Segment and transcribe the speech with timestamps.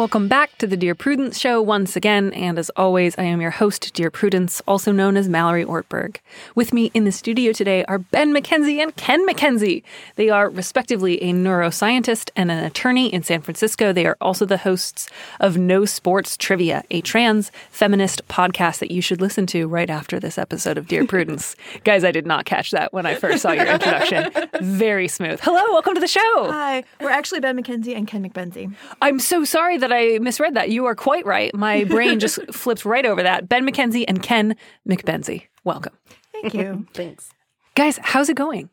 [0.00, 3.50] Welcome back to the Dear Prudence Show once again, and as always, I am your
[3.50, 6.16] host, Dear Prudence, also known as Mallory Ortberg.
[6.54, 9.82] With me in the studio today are Ben McKenzie and Ken McKenzie.
[10.16, 13.92] They are respectively a neuroscientist and an attorney in San Francisco.
[13.92, 19.02] They are also the hosts of No Sports Trivia, a trans feminist podcast that you
[19.02, 21.56] should listen to right after this episode of Dear Prudence.
[21.84, 24.32] Guys, I did not catch that when I first saw your introduction.
[24.62, 25.40] Very smooth.
[25.42, 26.50] Hello, welcome to the show.
[26.50, 28.74] Hi, we're actually Ben McKenzie and Ken McBenzie.
[29.02, 30.70] I'm so sorry that I misread that.
[30.70, 31.54] You are quite right.
[31.54, 33.48] My brain just flipped right over that.
[33.48, 34.56] Ben McKenzie and Ken
[34.88, 35.44] McBenzie.
[35.64, 35.92] Welcome.
[36.32, 36.86] Thank you.
[36.94, 37.30] Thanks.
[37.74, 38.68] Guys, how's it going?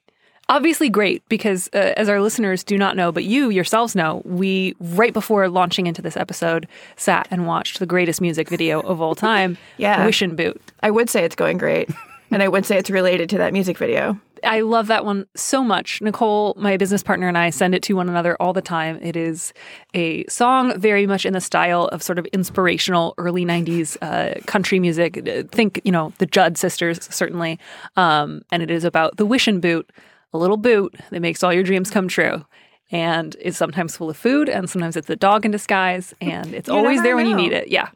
[0.49, 4.75] Obviously great because uh, as our listeners do not know, but you yourselves know, we
[4.79, 9.13] right before launching into this episode sat and watched the greatest music video of all
[9.29, 10.05] time, Yeah.
[10.05, 10.61] Wishin' Boot.
[10.81, 11.89] I would say it's going great,
[12.31, 14.17] and I would say it's related to that music video.
[14.43, 16.01] I love that one so much.
[16.01, 18.99] Nicole, my business partner, and I send it to one another all the time.
[19.01, 19.53] It is
[19.93, 24.79] a song very much in the style of sort of inspirational early 90s uh, country
[24.79, 25.17] music.
[25.27, 27.59] Uh, Think, you know, the Judd sisters, certainly.
[27.95, 29.89] Um, and it is about the wishin' boot,
[30.33, 32.45] a little boot that makes all your dreams come true.
[32.91, 36.69] And it's sometimes full of food, and sometimes it's a dog in disguise, and it's
[36.69, 37.67] You always there when you need it.
[37.67, 37.89] Yeah.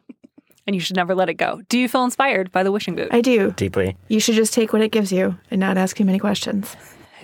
[0.66, 1.60] And you should never let it go.
[1.68, 3.08] Do you feel inspired by the wishing boot?
[3.10, 3.50] I do.
[3.52, 3.96] deeply.
[4.08, 6.76] You should just take what it gives you and not ask too many questions.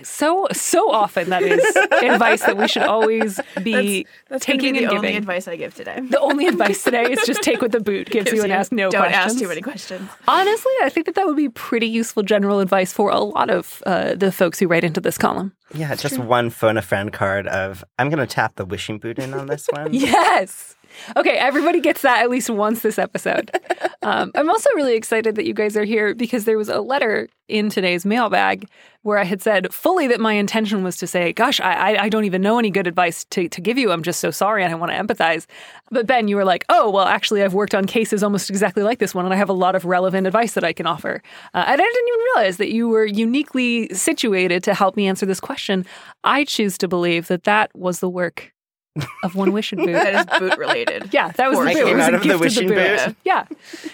[0.03, 1.59] so so often that is
[2.01, 5.17] advice that we should always be That's gonna taking be the and only giving.
[5.17, 5.99] advice I give today.
[6.01, 8.89] the only advice today is just take what the boot gives, you and ask no
[8.89, 9.25] Don't questions.
[9.33, 10.09] ask too many questions.
[10.27, 13.83] Honestly, I think that that would be pretty useful general advice for a lot of
[13.85, 15.51] uh, the folks who write into this column.
[15.73, 19.33] Yeah, just one phone a friend card of I'm gonna tap the wishing boot in
[19.33, 19.93] on this one.
[19.93, 20.75] Yes.
[21.15, 23.51] Okay, everybody gets that at least once this episode.
[24.01, 27.27] Um, I'm also really excited that you guys are here because there was a letter
[27.49, 28.65] in today's mailbag
[29.01, 32.23] where I had said fully that my intention was to say, "Gosh, I, I, don't
[32.23, 33.91] even know any good advice to, to give you.
[33.91, 35.47] I'm just so sorry, and I want to empathize."
[35.91, 38.99] But Ben, you were like, "Oh, well, actually, I've worked on cases almost exactly like
[38.99, 41.21] this one, and I have a lot of relevant advice that I can offer."
[41.53, 45.25] Uh, and I didn't even realize that you were uniquely situated to help me answer
[45.25, 45.85] this question.
[46.23, 48.53] I choose to believe that that was the work
[49.23, 49.93] of one wishin' boot.
[49.93, 51.13] That is boot related.
[51.13, 51.77] Yeah, that was Or the boot.
[51.85, 53.15] came It was out a of the gift wishing boot.
[53.23, 53.45] Yeah,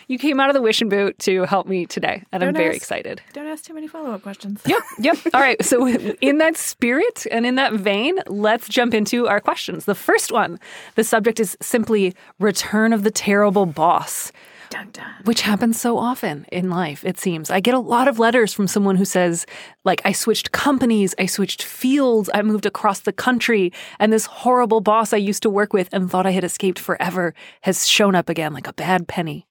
[0.07, 2.77] you came out of the wishing boot to help me today, and I'm very ask-
[2.77, 3.21] excited.
[3.33, 4.61] Don't ask too many follow up questions.
[4.65, 5.17] Yep, yep.
[5.33, 5.63] All right.
[5.63, 9.85] So, in that spirit and in that vein, let's jump into our questions.
[9.85, 10.59] The first one,
[10.95, 14.31] the subject is simply "Return of the Terrible Boss."
[14.69, 15.05] Dun, dun.
[15.23, 17.49] which happens so often in life, it seems.
[17.49, 19.45] I get a lot of letters from someone who says,
[19.83, 24.81] like, I switched companies, I switched fields, I moved across the country, and this horrible
[24.81, 28.29] boss I used to work with and thought I had escaped forever has shown up
[28.29, 29.47] again like a bad penny.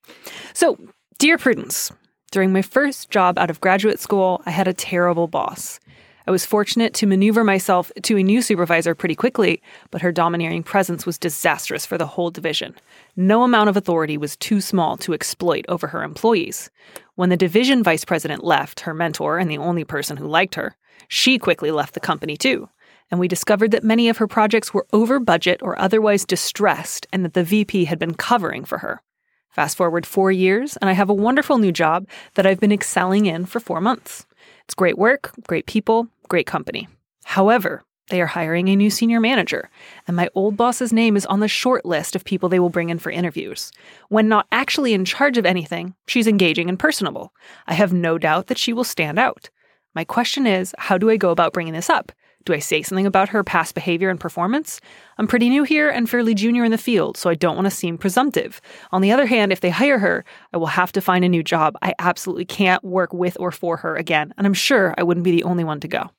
[0.52, 0.78] So,
[1.18, 1.92] dear Prudence,
[2.30, 5.78] during my first job out of graduate school, I had a terrible boss.
[6.26, 10.62] I was fortunate to maneuver myself to a new supervisor pretty quickly, but her domineering
[10.62, 12.74] presence was disastrous for the whole division.
[13.14, 16.70] No amount of authority was too small to exploit over her employees.
[17.14, 20.76] When the division vice president left, her mentor and the only person who liked her,
[21.08, 22.70] she quickly left the company too.
[23.10, 27.22] And we discovered that many of her projects were over budget or otherwise distressed, and
[27.22, 29.02] that the VP had been covering for her.
[29.50, 33.26] Fast forward four years, and I have a wonderful new job that I've been excelling
[33.26, 34.26] in for four months.
[34.66, 36.88] It's great work, great people, great company.
[37.24, 39.70] However, they are hiring a new senior manager,
[40.06, 42.90] and my old boss's name is on the short list of people they will bring
[42.90, 43.72] in for interviews.
[44.08, 47.32] When not actually in charge of anything, she's engaging and personable.
[47.66, 49.48] I have no doubt that she will stand out.
[49.94, 52.12] My question is how do I go about bringing this up?
[52.44, 54.80] Do I say something about her past behavior and performance?
[55.16, 57.70] I'm pretty new here and fairly junior in the field, so I don't want to
[57.70, 58.60] seem presumptive.
[58.92, 61.42] On the other hand, if they hire her, I will have to find a new
[61.42, 61.76] job.
[61.80, 65.30] I absolutely can't work with or for her again, and I'm sure I wouldn't be
[65.30, 66.10] the only one to go.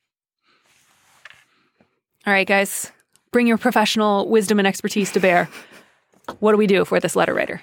[2.25, 2.91] All right, guys,
[3.31, 5.47] bring your professional wisdom and expertise to bear.
[6.39, 7.61] What do we do if we're this letter writer?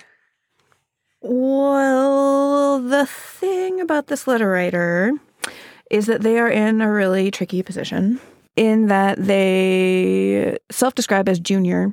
[1.20, 5.12] Well, the thing about this letter writer
[5.90, 8.20] is that they are in a really tricky position
[8.56, 11.92] in that they self describe as junior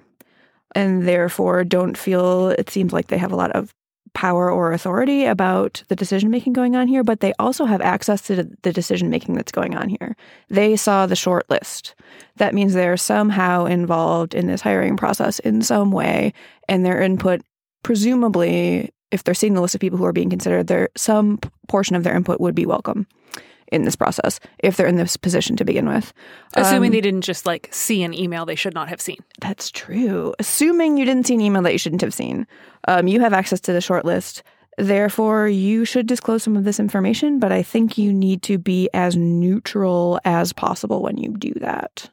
[0.75, 3.73] and therefore don't feel it seems like they have a lot of
[4.13, 8.21] power or authority about the decision making going on here, but they also have access
[8.23, 10.15] to the decision making that's going on here.
[10.49, 11.95] They saw the short list.
[12.37, 16.33] That means they're somehow involved in this hiring process in some way,
[16.67, 17.41] and their input
[17.83, 21.95] presumably if they're seeing the list of people who are being considered, there some portion
[21.95, 23.07] of their input would be welcome
[23.71, 26.13] in this process if they're in this position to begin with.
[26.55, 29.17] Assuming Um, they didn't just like see an email they should not have seen.
[29.41, 30.33] That's true.
[30.39, 32.47] Assuming you didn't see an email that you shouldn't have seen,
[32.87, 34.41] um, you have access to the shortlist.
[34.77, 38.89] Therefore, you should disclose some of this information, but I think you need to be
[38.93, 42.09] as neutral as possible when you do that.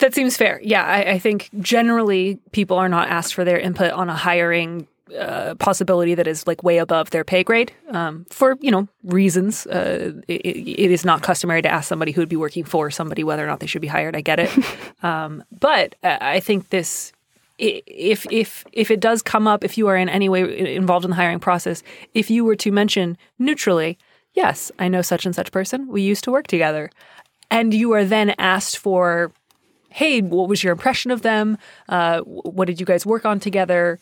[0.00, 0.60] That seems fair.
[0.62, 4.88] Yeah, I, I think generally people are not asked for their input on a hiring
[5.18, 9.66] uh, possibility that is like way above their pay grade um, for you know reasons.
[9.66, 13.22] Uh, it, it is not customary to ask somebody who would be working for somebody
[13.22, 14.16] whether or not they should be hired.
[14.16, 14.50] I get it,
[15.02, 17.12] um, but I think this
[17.58, 21.10] if if if it does come up, if you are in any way involved in
[21.10, 21.82] the hiring process,
[22.14, 23.98] if you were to mention neutrally,
[24.32, 25.86] yes, I know such and such person.
[25.88, 26.90] We used to work together,
[27.50, 29.32] and you are then asked for
[29.90, 31.56] hey, what was your impression of them?
[31.88, 34.00] Uh, what did you guys work on together?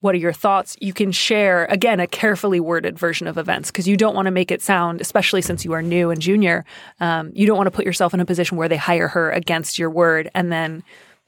[0.00, 0.76] What are your thoughts?
[0.80, 4.30] You can share, again, a carefully worded version of events because you don't want to
[4.30, 6.64] make it sound, especially since you are new and junior,
[7.00, 9.78] um, you don't want to put yourself in a position where they hire her against
[9.78, 10.82] your word and then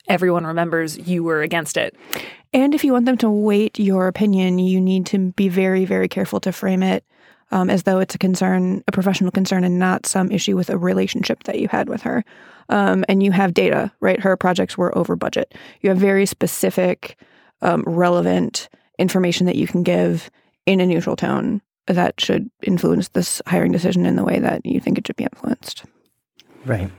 [0.09, 1.97] everyone remembers you were against it.
[2.53, 6.09] And if you want them to weight your opinion, you need to be very, very
[6.09, 7.05] careful to frame it
[7.51, 10.79] um, as though it's a concern, a professional concern, and not some issue with a
[10.79, 12.25] relationship that you had with her.
[12.69, 14.21] Um, and you have data, right?
[14.21, 15.55] Her projects were over budget.
[15.83, 17.17] You have very specific,
[17.63, 18.69] um, relevant
[18.99, 20.31] information that you can give
[20.67, 24.81] in a neutral tone that should influence this hiring decision in the way that you
[24.81, 25.85] think it should be influenced.
[26.65, 26.91] Right.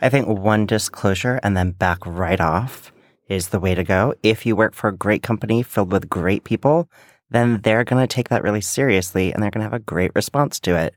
[0.00, 2.92] I think one disclosure and then back right off
[3.28, 4.14] is the way to go.
[4.22, 6.88] If you work for a great company filled with great people,
[7.30, 10.10] then they're going to take that really seriously and they're going to have a great
[10.14, 10.94] response to it.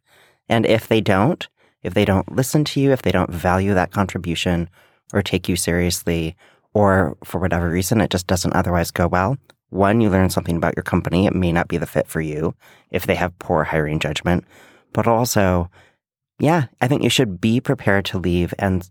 [0.49, 1.47] And if they don't,
[1.83, 4.69] if they don't listen to you, if they don't value that contribution
[5.13, 6.35] or take you seriously,
[6.75, 9.37] or for whatever reason it just doesn't otherwise go well,
[9.69, 11.25] one, you learn something about your company.
[11.25, 12.53] It may not be the fit for you
[12.91, 14.43] if they have poor hiring judgment,
[14.91, 15.71] but also,
[16.37, 18.87] yeah, I think you should be prepared to leave and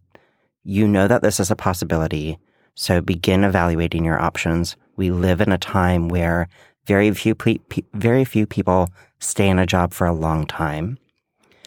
[0.65, 2.39] you know that this is a possibility.
[2.75, 4.77] So begin evaluating your options.
[4.97, 6.49] We live in a time where
[6.87, 7.59] very few pe-
[7.93, 8.89] very few people
[9.19, 10.99] stay in a job for a long time.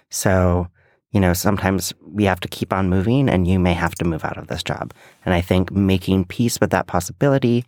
[0.09, 0.67] So,
[1.17, 4.23] you know, sometimes we have to keep on moving and you may have to move
[4.23, 4.93] out of this job.
[5.25, 7.65] And I think making peace with that possibility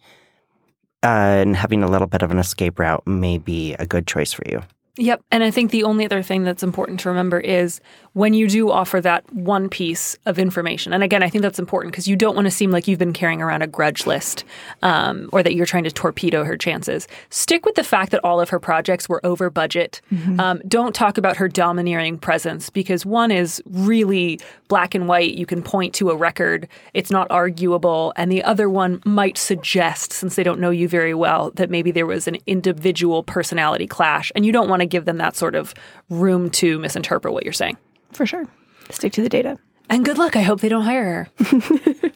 [1.01, 4.31] uh, and having a little bit of an escape route may be a good choice
[4.31, 4.61] for you.
[4.97, 5.23] Yep.
[5.31, 7.81] And I think the only other thing that's important to remember is
[8.13, 11.91] when you do offer that one piece of information, and again, I think that's important
[11.91, 14.43] because you don't want to seem like you've been carrying around a grudge list
[14.81, 17.07] um, or that you're trying to torpedo her chances.
[17.29, 20.01] Stick with the fact that all of her projects were over budget.
[20.39, 25.35] Um, don't talk about her domineering presence because one is really black and white.
[25.35, 28.13] You can point to a record, it's not arguable.
[28.15, 31.91] And the other one might suggest, since they don't know you very well, that maybe
[31.91, 34.31] there was an individual personality clash.
[34.35, 35.73] And you don't want to give them that sort of
[36.09, 37.77] room to misinterpret what you're saying.
[38.11, 38.45] For sure.
[38.89, 39.57] Stick to the data.
[39.89, 40.35] And good luck.
[40.35, 41.51] I hope they don't hire her.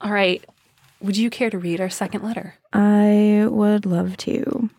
[0.00, 0.44] All right.
[1.00, 2.54] Would you care to read our second letter?
[2.72, 4.70] I would love to.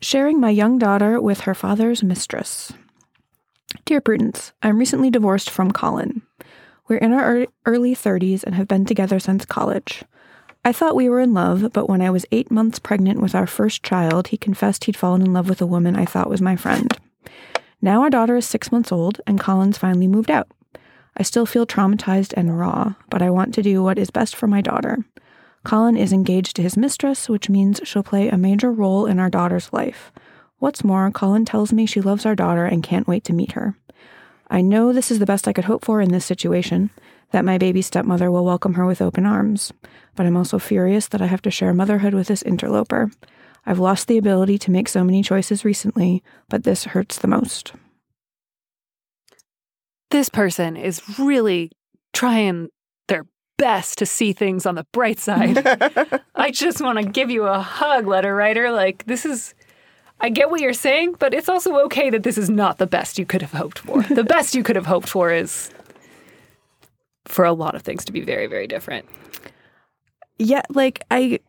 [0.00, 2.72] Sharing my young daughter with her father's mistress.
[3.84, 6.22] Dear Prudence, I'm recently divorced from Colin.
[6.88, 10.04] We're in our early 30s and have been together since college.
[10.64, 13.46] I thought we were in love, but when I was eight months pregnant with our
[13.46, 16.56] first child, he confessed he'd fallen in love with a woman I thought was my
[16.56, 16.90] friend.
[17.84, 20.48] Now our daughter is six months old, and Colin's finally moved out.
[21.18, 24.46] I still feel traumatized and raw, but I want to do what is best for
[24.46, 25.04] my daughter.
[25.64, 29.28] Colin is engaged to his mistress, which means she'll play a major role in our
[29.28, 30.12] daughter's life.
[30.60, 33.76] What's more, Colin tells me she loves our daughter and can't wait to meet her.
[34.48, 36.88] I know this is the best I could hope for in this situation,
[37.32, 39.74] that my baby stepmother will welcome her with open arms,
[40.14, 43.10] but I'm also furious that I have to share motherhood with this interloper.
[43.66, 47.72] I've lost the ability to make so many choices recently, but this hurts the most.
[50.10, 51.70] This person is really
[52.12, 52.68] trying
[53.08, 55.66] their best to see things on the bright side.
[56.34, 58.70] I just want to give you a hug, letter writer.
[58.70, 59.54] Like, this is.
[60.20, 63.18] I get what you're saying, but it's also okay that this is not the best
[63.18, 64.02] you could have hoped for.
[64.02, 65.70] the best you could have hoped for is
[67.24, 69.06] for a lot of things to be very, very different.
[70.38, 71.40] Yeah, like I,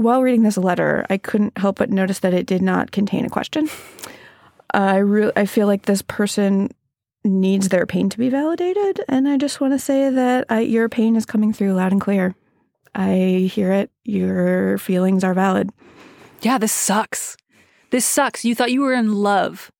[0.00, 3.30] while reading this letter, I couldn't help but notice that it did not contain a
[3.30, 3.68] question.
[4.72, 6.70] I re- I feel like this person
[7.24, 10.88] needs their pain to be validated, and I just want to say that I, your
[10.88, 12.34] pain is coming through loud and clear.
[12.94, 13.90] I hear it.
[14.04, 15.70] Your feelings are valid.
[16.42, 17.36] Yeah, this sucks.
[17.90, 18.44] This sucks.
[18.44, 19.70] You thought you were in love.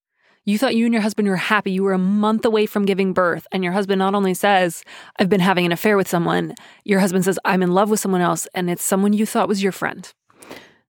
[0.49, 1.73] You thought you and your husband were happy.
[1.73, 3.47] You were a month away from giving birth.
[3.52, 4.83] And your husband not only says,
[5.19, 8.23] I've been having an affair with someone, your husband says, I'm in love with someone
[8.23, 8.49] else.
[8.55, 10.11] And it's someone you thought was your friend.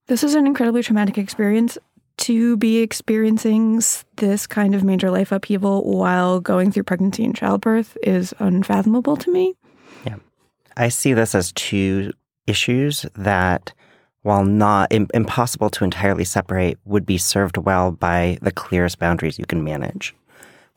[0.08, 1.78] This is an incredibly traumatic experience.
[2.20, 3.82] To be experiencing
[4.16, 9.30] this kind of major life upheaval while going through pregnancy and childbirth is unfathomable to
[9.30, 9.56] me.
[10.06, 10.20] Yeah.
[10.78, 12.13] I see this as two
[12.48, 13.74] issues that,
[14.22, 19.40] while not Im- impossible to entirely separate, would be served well by the clearest boundaries
[19.40, 20.16] you can manage.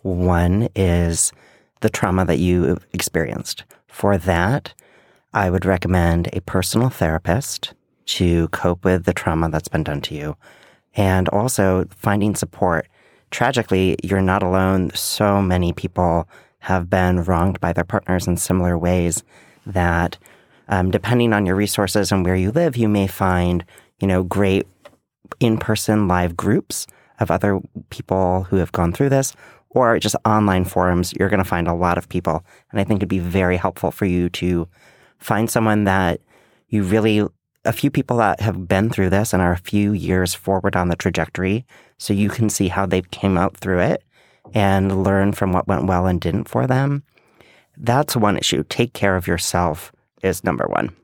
[0.03, 1.33] One is
[1.81, 3.65] the trauma that you experienced.
[3.89, 4.75] For that,
[5.35, 10.15] I would recommend a personal therapist to cope with the trauma that's been done to
[10.15, 10.37] you
[10.95, 12.89] and also finding support.
[13.31, 14.91] Tragically, you're not alone.
[14.95, 16.29] So many people
[16.61, 19.25] have been wronged by their partners in similar ways
[19.65, 20.19] that
[20.73, 23.63] um, depending on your resources and where you live, you may find,
[24.01, 24.67] you know, great
[25.39, 26.87] in-person live groups
[27.21, 27.61] of other
[27.91, 29.35] people who have gone through this
[29.69, 31.13] or just online forums.
[31.13, 32.43] You're going to find a lot of people.
[32.71, 34.67] And I think it'd be very helpful for you to
[35.19, 36.23] find someone that
[36.69, 37.21] you really,
[37.67, 40.89] a few people that have been through this and are a few years forward on
[40.89, 41.67] the trajectory
[41.99, 44.03] so you can see how they came out through it
[44.55, 47.03] and learn from what went well and didn't for them.
[47.77, 48.65] That's one issue.
[48.67, 50.95] Take care of yourself is number one.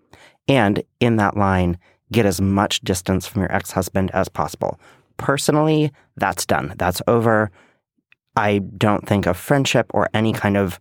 [0.49, 1.79] And in that line,
[2.13, 4.81] get as much distance from your ex husband as possible.
[5.17, 6.75] Personally, that's done.
[6.79, 7.51] That's over.
[8.37, 10.79] I don't think a friendship or any kind of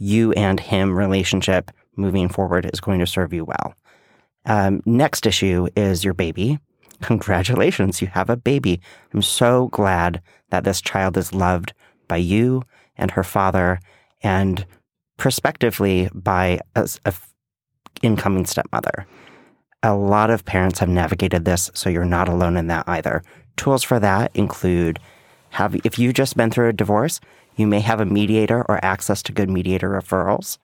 [0.00, 3.74] you and him relationship moving forward is going to serve you well.
[4.46, 6.58] Um, next issue is your baby.
[7.02, 8.80] Congratulations, you have a baby.
[9.12, 11.72] I'm so glad that this child is loved
[12.08, 12.62] by you
[12.96, 13.80] and her father
[14.22, 14.64] and
[15.16, 17.12] prospectively by a, a
[18.04, 19.06] incoming stepmother.
[19.82, 23.22] A lot of parents have navigated this, so you're not alone in that either.
[23.56, 24.98] Tools for that include
[25.50, 27.20] have if you've just been through a divorce,
[27.56, 30.58] you may have a mediator or access to good mediator referrals.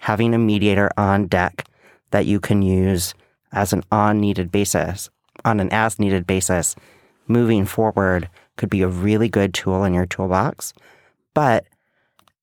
[0.00, 1.66] Having a mediator on deck
[2.10, 3.14] that you can use
[3.52, 5.08] as an on needed basis,
[5.44, 6.76] on an as needed basis,
[7.26, 10.72] moving forward could be a really good tool in your toolbox.
[11.34, 11.66] But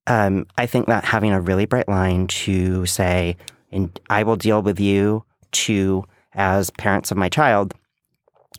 [0.08, 3.38] um, I think that having a really bright line to say,
[3.74, 7.74] and I will deal with you to as parents of my child,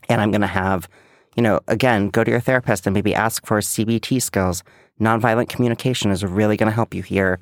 [0.09, 0.89] and I'm going to have,
[1.37, 4.63] you know, again, go to your therapist and maybe ask for CBT skills.
[5.01, 7.41] Nonviolent communication is really going to help you here.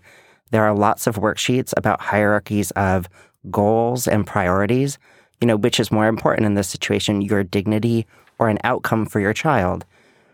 [0.51, 3.09] There are lots of worksheets about hierarchies of
[3.51, 4.99] goals and priorities,
[5.41, 8.07] you know, which is more important in this situation, your dignity
[8.39, 9.85] or an outcome for your child.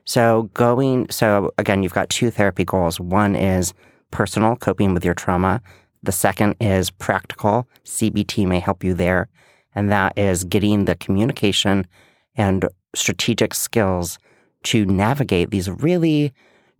[0.04, 3.00] So going, so again, you've got two therapy goals.
[3.00, 3.74] One is
[4.10, 5.60] personal, coping with your trauma.
[6.02, 7.68] The second is practical.
[7.84, 9.28] CBT may help you there.
[9.74, 11.86] And that is getting the communication
[12.36, 14.18] and strategic skills
[14.64, 16.32] to navigate these really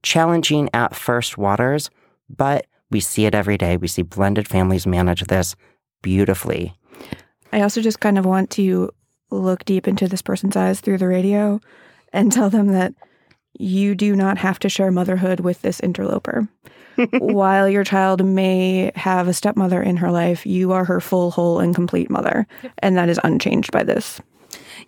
[0.03, 1.91] challenging at first waters,
[2.29, 3.77] but we see it every day.
[3.77, 5.55] We see blended families manage this
[6.03, 6.75] beautifully.
[7.53, 8.91] I also just kind of want to
[9.31, 11.61] look deep into this person's eyes through the radio
[12.13, 12.95] and tell them that
[13.59, 16.49] you do not have to share motherhood with this interloper.
[17.19, 21.61] While your child may have a stepmother in her life, you are her full, whole,
[21.61, 22.47] and complete mother.
[22.78, 24.21] And that is unchanged by this.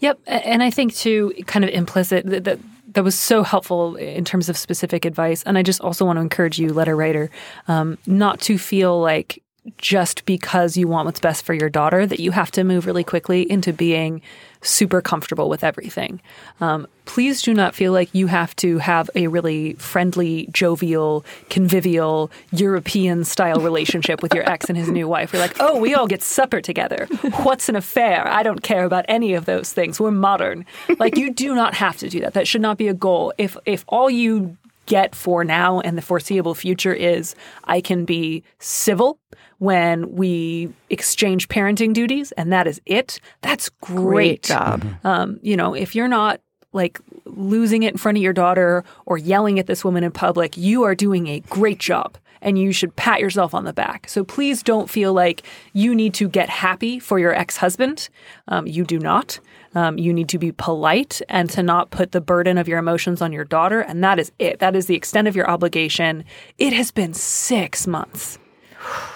[0.00, 2.58] Yep, and I think too, kind of implicit that, that
[2.94, 5.42] that was so helpful in terms of specific advice.
[5.44, 7.30] And I just also want to encourage you, letter writer,
[7.68, 9.42] um, not to feel like
[9.76, 13.04] just because you want what's best for your daughter that you have to move really
[13.04, 14.22] quickly into being
[14.62, 16.20] super comfortable with everything.
[16.60, 22.30] Um, please do not feel like you have to have a really friendly, jovial, convivial,
[22.52, 25.32] European style relationship with your ex and his new wife.
[25.32, 27.06] You're like, oh, we all get supper together.
[27.42, 28.26] What's an affair?
[28.28, 29.98] I don't care about any of those things.
[29.98, 30.66] We're modern.
[30.98, 32.34] Like you do not have to do that.
[32.34, 33.32] That should not be a goal.
[33.38, 34.56] If if all you
[34.90, 39.20] get for now and the foreseeable future is I can be civil
[39.58, 43.20] when we exchange parenting duties and that is it.
[43.40, 44.02] That's great.
[44.02, 44.84] Great job.
[45.04, 46.40] Um, you know, if you're not
[46.72, 50.56] like losing it in front of your daughter or yelling at this woman in public,
[50.56, 54.08] you are doing a great job and you should pat yourself on the back.
[54.08, 55.42] So please don't feel like
[55.72, 58.08] you need to get happy for your ex husband.
[58.48, 59.38] Um, you do not.
[59.74, 63.22] Um, you need to be polite and to not put the burden of your emotions
[63.22, 63.80] on your daughter.
[63.80, 64.58] And that is it.
[64.58, 66.24] That is the extent of your obligation.
[66.58, 68.38] It has been six months.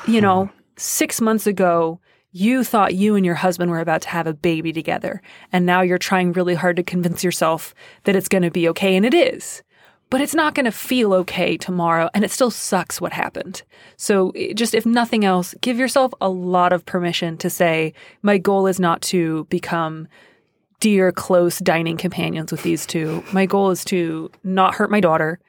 [0.07, 1.99] You know, six months ago,
[2.31, 5.23] you thought you and your husband were about to have a baby together.
[5.53, 8.97] And now you're trying really hard to convince yourself that it's going to be okay.
[8.97, 9.63] And it is.
[10.11, 12.11] But it's not going to feel okay tomorrow.
[12.15, 13.63] And it still sucks what happened.
[13.97, 18.67] So just if nothing else, give yourself a lot of permission to say, my goal
[18.67, 20.07] is not to become
[20.85, 23.25] dear, close dining companions with these two.
[23.33, 25.41] My goal is to not hurt my daughter,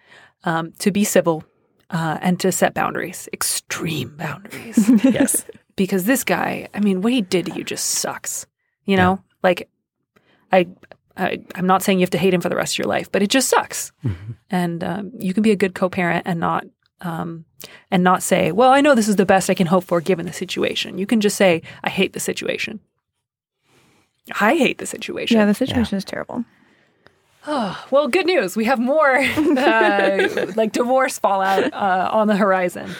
[0.45, 1.43] um, to be civil,
[1.89, 4.89] uh, and to set boundaries, extreme boundaries.
[5.03, 5.43] Yes.
[5.75, 8.47] because this guy, I mean, what he did to you just sucks.
[8.85, 9.67] You know, like
[10.53, 10.69] I,
[11.17, 13.11] I I'm not saying you have to hate him for the rest of your life,
[13.11, 13.91] but it just sucks.
[14.49, 16.63] And um, you can be a good co-parent and not
[17.01, 17.43] um,
[17.91, 20.27] and not say, "Well, I know this is the best I can hope for given
[20.27, 22.79] the situation." You can just say, "I hate the situation."
[24.39, 25.37] I hate the situation.
[25.37, 26.45] Yeah, the situation is terrible.
[27.47, 28.55] Oh, well, good news.
[28.55, 32.91] We have more uh, like divorce fallout uh, on the horizon.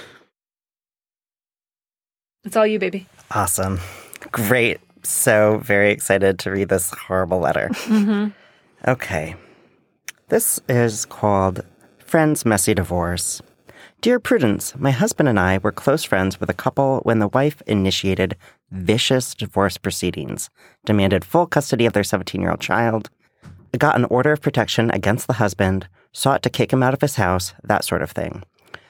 [2.44, 3.08] It's all you, baby.
[3.32, 3.80] Awesome.
[4.32, 4.80] Great.
[5.04, 7.72] So very excited to read this horrible letter.
[8.88, 9.36] Okay.
[10.30, 11.62] This is called
[12.00, 13.42] Friend's Messy Divorce.
[14.02, 17.64] Dear Prudence, my husband and I were close friends with a couple when the wife
[17.66, 18.36] initiated
[18.72, 20.50] vicious divorce proceedings,
[20.86, 23.10] demanded full custody of their 17 year old child,
[23.78, 27.16] got an order of protection against the husband, sought to kick him out of his
[27.16, 28.44] house, that sort of thing.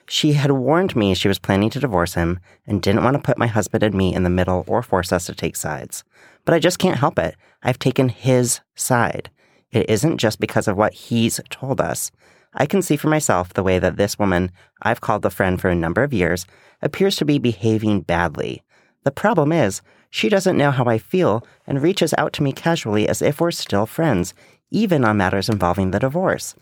[0.07, 3.39] She had warned me she was planning to divorce him and didn't want to put
[3.39, 6.03] my husband and me in the middle or force us to take sides.
[6.45, 7.35] But I just can't help it.
[7.63, 9.31] I've taken his side.
[9.71, 12.11] It isn't just because of what he's told us.
[12.53, 14.51] I can see for myself the way that this woman,
[14.81, 16.45] I've called a friend for a number of years,
[16.81, 18.61] appears to be behaving badly.
[19.05, 23.07] The problem is, she doesn't know how I feel and reaches out to me casually
[23.07, 24.33] as if we're still friends,
[24.71, 26.55] even on matters involving the divorce.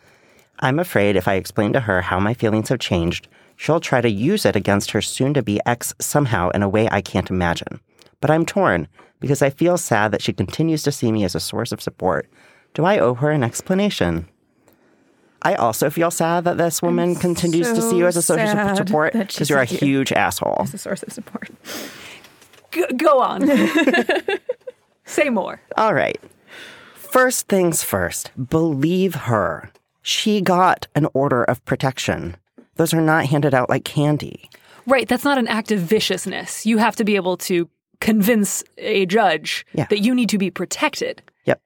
[0.59, 4.09] I'm afraid if I explain to her how my feelings have changed, she'll try to
[4.09, 7.79] use it against her soon to be ex somehow in a way I can't imagine.
[8.19, 8.89] But I'm torn
[9.21, 12.29] because I feel sad that she continues to see me as a source of support.
[12.73, 14.27] Do I owe her an explanation?
[15.43, 18.77] I also feel sad that this woman continues to see you as a source of
[18.77, 20.57] support because you're a huge asshole.
[20.61, 21.51] It's a source of support.
[22.73, 23.47] G- go on.
[25.05, 25.61] Say more.
[25.77, 26.19] All right.
[26.95, 29.69] First things first, believe her.
[30.01, 32.35] She got an order of protection.
[32.75, 34.49] Those are not handed out like candy.
[34.87, 35.07] Right.
[35.07, 36.65] That's not an act of viciousness.
[36.65, 37.69] You have to be able to
[38.01, 39.85] convince a judge Yeah.
[39.89, 41.61] that you need to be protected, Yep.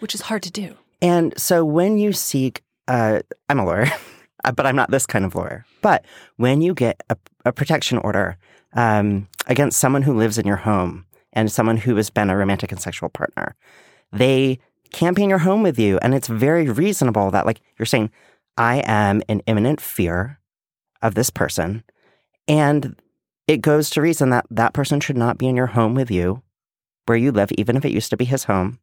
[0.00, 0.74] which is hard to do.
[1.02, 3.86] And so when you seek, uh, I'm a lawyer,
[4.56, 5.64] but I'm not this kind of lawyer.
[5.82, 6.04] But
[6.36, 8.36] when you get a, a protection order
[8.76, 12.70] um, against someone who lives in your home and someone who has been a romantic
[12.70, 13.56] and sexual partner,
[14.12, 14.58] they
[14.92, 15.98] can't be in your home with you.
[16.02, 18.10] And it's very reasonable that, like, you're saying,
[18.56, 20.38] I am in imminent fear
[21.02, 21.82] of this person.
[22.48, 22.96] And
[23.46, 26.42] it goes to reason that that person should not be in your home with you
[27.06, 28.78] where you live, even if it used to be his home.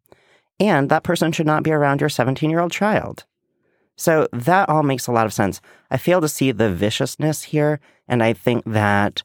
[0.60, 3.26] And that person should not be around your 17 year old child.
[3.96, 5.62] So that all makes a lot of sense.
[5.92, 7.80] I fail to see the viciousness here.
[8.08, 9.24] And I think that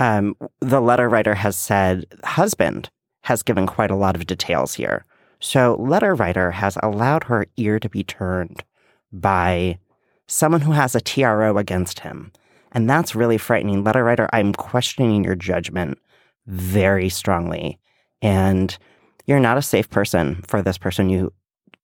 [0.00, 2.90] um, the letter writer has said husband
[3.22, 5.04] has given quite a lot of details here.
[5.40, 8.64] So letter writer has allowed her ear to be turned
[9.12, 9.78] by
[10.26, 12.32] someone who has a TRO against him.
[12.72, 13.84] And that's really frightening.
[13.84, 15.98] Letter writer, I'm questioning your judgment
[16.46, 17.78] very strongly.
[18.22, 18.76] And
[19.26, 21.32] you're not a safe person for this person you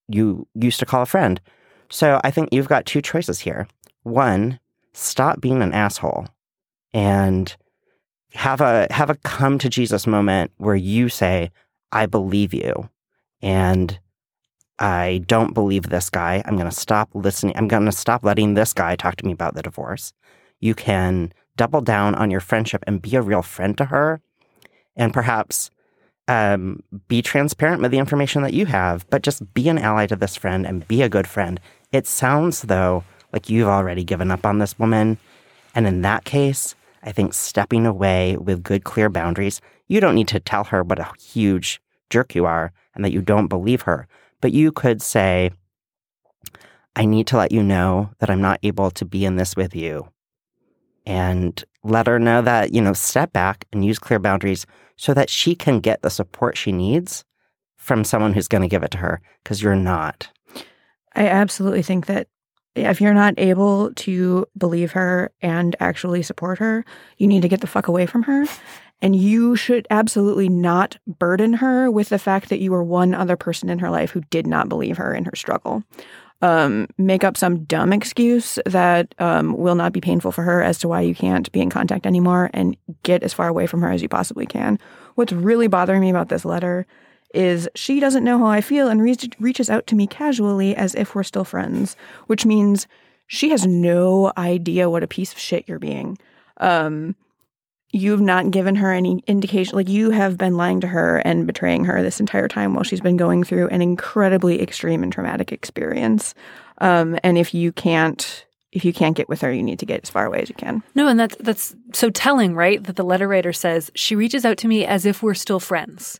[0.09, 1.41] you used to call a friend.
[1.89, 3.67] So I think you've got two choices here.
[4.03, 4.59] One,
[4.93, 6.27] stop being an asshole
[6.93, 7.55] and
[8.33, 11.51] have a have a come to Jesus moment where you say,
[11.91, 12.89] I believe you
[13.41, 13.99] and
[14.79, 16.43] I don't believe this guy.
[16.45, 17.55] I'm going to stop listening.
[17.57, 20.13] I'm going to stop letting this guy talk to me about the divorce.
[20.59, 24.21] You can double down on your friendship and be a real friend to her
[24.95, 25.71] and perhaps
[26.27, 30.15] um, be transparent with the information that you have, but just be an ally to
[30.15, 31.59] this friend and be a good friend.
[31.91, 35.17] It sounds, though, like you've already given up on this woman.
[35.73, 40.27] And in that case, I think stepping away with good, clear boundaries, you don't need
[40.29, 44.07] to tell her what a huge jerk you are and that you don't believe her.
[44.41, 45.51] But you could say,
[46.95, 49.75] I need to let you know that I'm not able to be in this with
[49.75, 50.09] you.
[51.05, 54.65] And let her know that, you know, step back and use clear boundaries
[54.97, 57.23] so that she can get the support she needs
[57.77, 60.29] from someone who's going to give it to her because you're not.
[61.15, 62.27] I absolutely think that
[62.77, 66.85] if you're not able to believe her and actually support her,
[67.17, 68.45] you need to get the fuck away from her.
[69.01, 73.35] And you should absolutely not burden her with the fact that you were one other
[73.35, 75.83] person in her life who did not believe her in her struggle.
[76.41, 80.77] Um, make up some dumb excuse that um, will not be painful for her as
[80.79, 83.89] to why you can't be in contact anymore and get as far away from her
[83.89, 84.77] as you possibly can.
[85.15, 86.85] What's really bothering me about this letter
[87.37, 90.95] is she doesn't know how I feel and reach, reaches out to me casually as
[90.95, 91.95] if we're still friends,
[92.25, 92.87] which means
[93.27, 96.17] she has no idea what a piece of shit you're being.
[96.59, 97.15] Um,
[97.91, 101.85] you've not given her any indication, like you have been lying to her and betraying
[101.85, 106.33] her this entire time while she's been going through an incredibly extreme and traumatic experience.
[106.79, 110.01] Um, and if you can't, if you can't get with her, you need to get
[110.03, 110.81] as far away as you can.
[110.95, 112.83] No, and that's that's so telling, right?
[112.83, 116.19] That the letter writer says she reaches out to me as if we're still friends.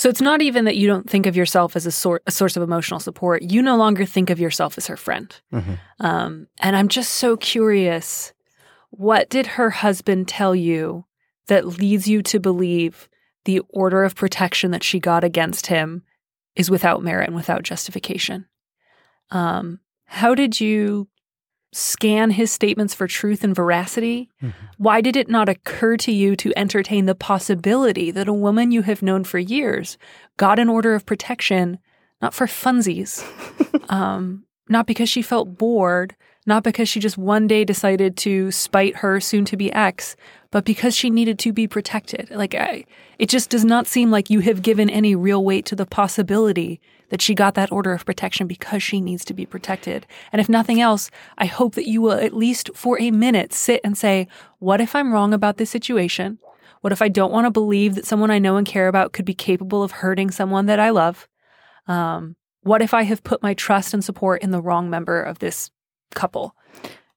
[0.00, 2.56] So it's not even that you don't think of yourself as a, sor- a source
[2.56, 3.42] of emotional support.
[3.42, 5.38] You no longer think of yourself as her friend.
[5.52, 5.78] Mhm.
[5.98, 8.32] Um, and I'm just so curious
[8.88, 11.04] what did her husband tell you
[11.48, 13.10] that leads you to believe
[13.44, 16.02] the order of protection that she got against him
[16.56, 18.46] is without merit and without justification?
[19.30, 21.09] Um, how did you
[21.72, 24.28] scan his statements for truth and veracity?
[24.42, 24.52] Mhm.
[24.76, 28.82] Why did it not occur to you to entertain the possibility that a woman you
[28.82, 29.96] have known for years
[30.36, 31.78] got an order of protection,
[32.20, 33.24] not for funsies,
[33.88, 38.96] um, not because she felt bored, not because she just one day decided to spite
[38.96, 40.16] her soon to be ex,
[40.50, 42.30] but because she needed to be protected?
[42.30, 42.84] Like, I,
[43.18, 46.80] it just does not seem like you have given any real weight to the possibility
[47.10, 50.06] that she got that order of protection because she needs to be protected.
[50.32, 53.80] And if nothing else, I hope that you will at least for a minute sit
[53.84, 54.26] and say,
[54.58, 56.38] what if I'm wrong about this situation?
[56.80, 59.24] What if I don't want to believe that someone I know and care about could
[59.24, 61.28] be capable of hurting someone that I love?
[61.86, 65.38] Um, what if I have put my trust and support in the wrong member of
[65.40, 65.70] this
[66.14, 66.54] couple?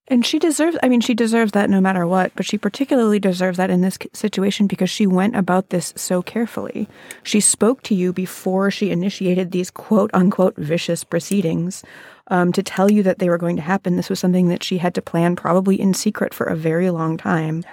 [0.10, 3.58] And she deserves, I mean, she deserves that no matter what, but she particularly deserves
[3.58, 6.89] that in this situation because she went about this so carefully.
[7.24, 11.84] She spoke to you before she initiated these quote unquote vicious proceedings
[12.28, 13.96] um, to tell you that they were going to happen.
[13.96, 17.18] This was something that she had to plan probably in secret for a very long
[17.18, 17.63] time.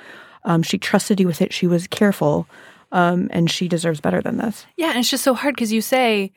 [0.45, 1.53] Um, she trusted you with it.
[1.53, 2.47] She was careful,
[2.93, 4.66] um, and she deserves better than this.
[4.77, 6.33] Yeah, and it's just so hard because you say,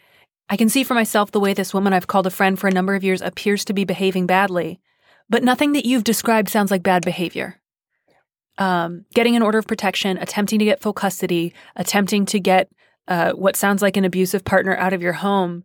[0.50, 2.74] I can see for myself the way this woman I've called a friend for a
[2.74, 4.82] number of years appears to be behaving badly,
[5.30, 7.60] but nothing that you've described sounds like bad behavior.
[8.58, 12.70] Um, getting an order of protection, attempting to get full custody, attempting to get
[13.08, 15.64] uh, what sounds like an abusive partner out of your home.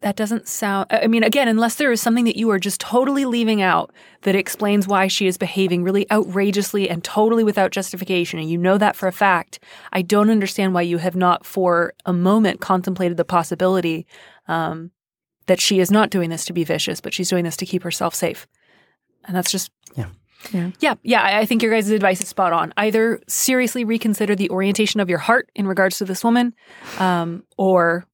[0.00, 3.26] That doesn't sound, I mean, again, unless there is something that you are just totally
[3.26, 8.48] leaving out that explains why she is behaving really outrageously and totally without justification, and
[8.48, 9.60] you know that for a fact,
[9.92, 14.06] I don't understand why you have not for a moment contemplated the possibility
[14.48, 14.90] um,
[15.48, 17.82] that she is not doing this to be vicious, but she's doing this to keep
[17.82, 18.46] herself safe.
[19.24, 19.70] And that's just.
[19.96, 20.08] Yeah.
[20.52, 20.70] Yeah.
[20.80, 20.94] Yeah.
[21.02, 21.22] Yeah.
[21.22, 22.72] I I think your guys' advice is spot on.
[22.76, 26.54] Either seriously reconsider the orientation of your heart in regards to this woman,
[26.98, 28.06] um, or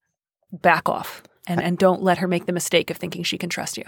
[0.53, 3.77] back off and, and don't let her make the mistake of thinking she can trust
[3.77, 3.85] you.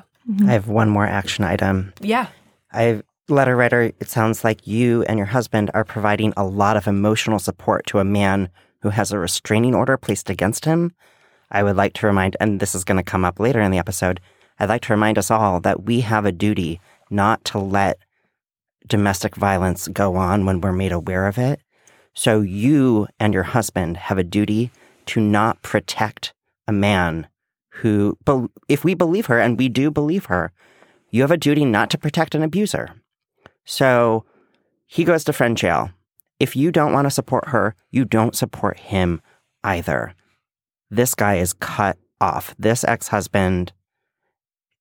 [0.46, 1.92] I have one more action item.
[2.00, 2.28] Yeah.
[2.72, 6.86] I letter writer, it sounds like you and your husband are providing a lot of
[6.86, 8.48] emotional support to a man
[8.82, 10.92] who has a restraining order placed against him.
[11.50, 13.78] I would like to remind, and this is going to come up later in the
[13.78, 14.20] episode,
[14.58, 17.98] I'd like to remind us all that we have a duty not to let
[18.86, 21.60] domestic violence go on when we're made aware of it.
[22.14, 24.70] So you and your husband have a duty
[25.06, 26.32] to not protect
[26.66, 27.28] a man
[27.70, 28.18] who,
[28.68, 30.52] if we believe her, and we do believe her,
[31.10, 32.90] you have a duty not to protect an abuser.
[33.64, 34.24] So
[34.86, 35.90] he goes to friend jail.
[36.40, 39.20] If you don't want to support her, you don't support him
[39.62, 40.14] either.
[40.90, 42.54] This guy is cut off.
[42.58, 43.72] This ex husband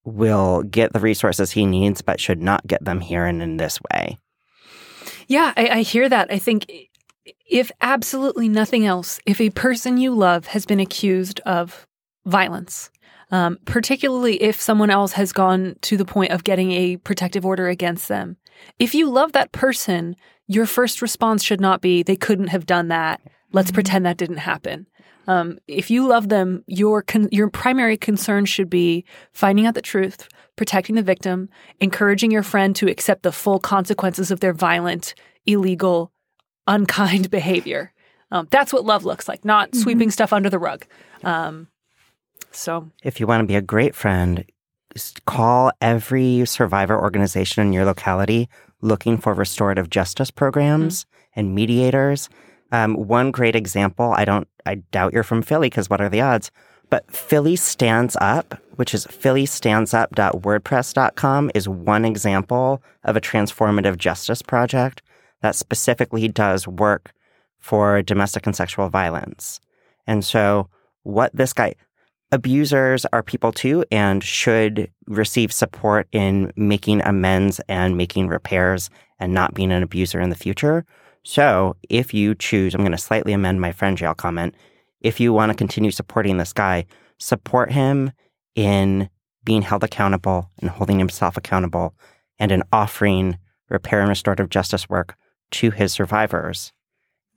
[0.08, 3.80] will get the resources he needs, but should not get them here and in this
[3.92, 4.18] way.
[5.28, 6.32] Yeah, I, I hear that.
[6.32, 6.72] I think
[7.50, 11.86] if absolutely nothing else, if a person you love has been accused of
[12.26, 12.90] violence,
[13.32, 17.68] um, particularly if someone else has gone to the point of getting a protective order
[17.68, 18.38] against them,
[18.80, 20.16] if you love that person,
[20.48, 23.22] your first response should not be, they couldn't have done that.
[23.52, 24.88] Let's pretend that didn't happen.
[25.28, 29.82] Um, if you love them, your con- your primary concern should be finding out the
[29.82, 35.14] truth, protecting the victim, encouraging your friend to accept the full consequences of their violent,
[35.46, 36.12] illegal,
[36.66, 37.94] unkind behavior.
[38.32, 40.86] Um, that's what love looks like, not sweeping stuff under the rug.
[41.24, 41.68] Um,
[42.52, 44.44] so If you want to be a great friend,
[45.26, 48.50] call every survivor organization in your locality
[48.82, 52.30] looking for restorative justice programs and mediators.
[52.72, 56.22] Um, one great example, I don't, I doubt you're from Philly because what are the
[56.22, 56.52] odds?
[56.90, 65.02] But Philly Stands Up, which is phillystandsup.wordpress.com, is one example of a transformative justice project
[65.42, 67.14] that specifically does work
[67.60, 69.60] for domestic and sexual violence.
[70.06, 70.70] And so,
[71.04, 71.76] what this guy,
[72.32, 79.34] abusers are people too and should receive support in making amends and making repairs and
[79.34, 80.86] not being an abuser in the future.
[81.24, 84.56] So, if you choose, I'm going to slightly amend my friend jail comment.
[85.02, 86.86] If you want to continue supporting this guy,
[87.18, 88.12] support him
[88.56, 89.10] in
[89.44, 91.94] being held accountable and holding himself accountable
[92.40, 93.38] and in offering
[93.70, 95.16] repair and restorative justice work
[95.52, 96.74] to his survivors.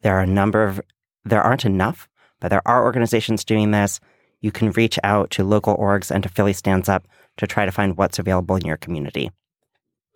[0.02, 0.80] There are a number of,
[1.24, 2.08] there aren't enough,
[2.40, 4.00] but there are organizations doing this.
[4.40, 7.72] You can reach out to local orgs and to Philly Stands Up to try to
[7.72, 9.30] find what's available in your community.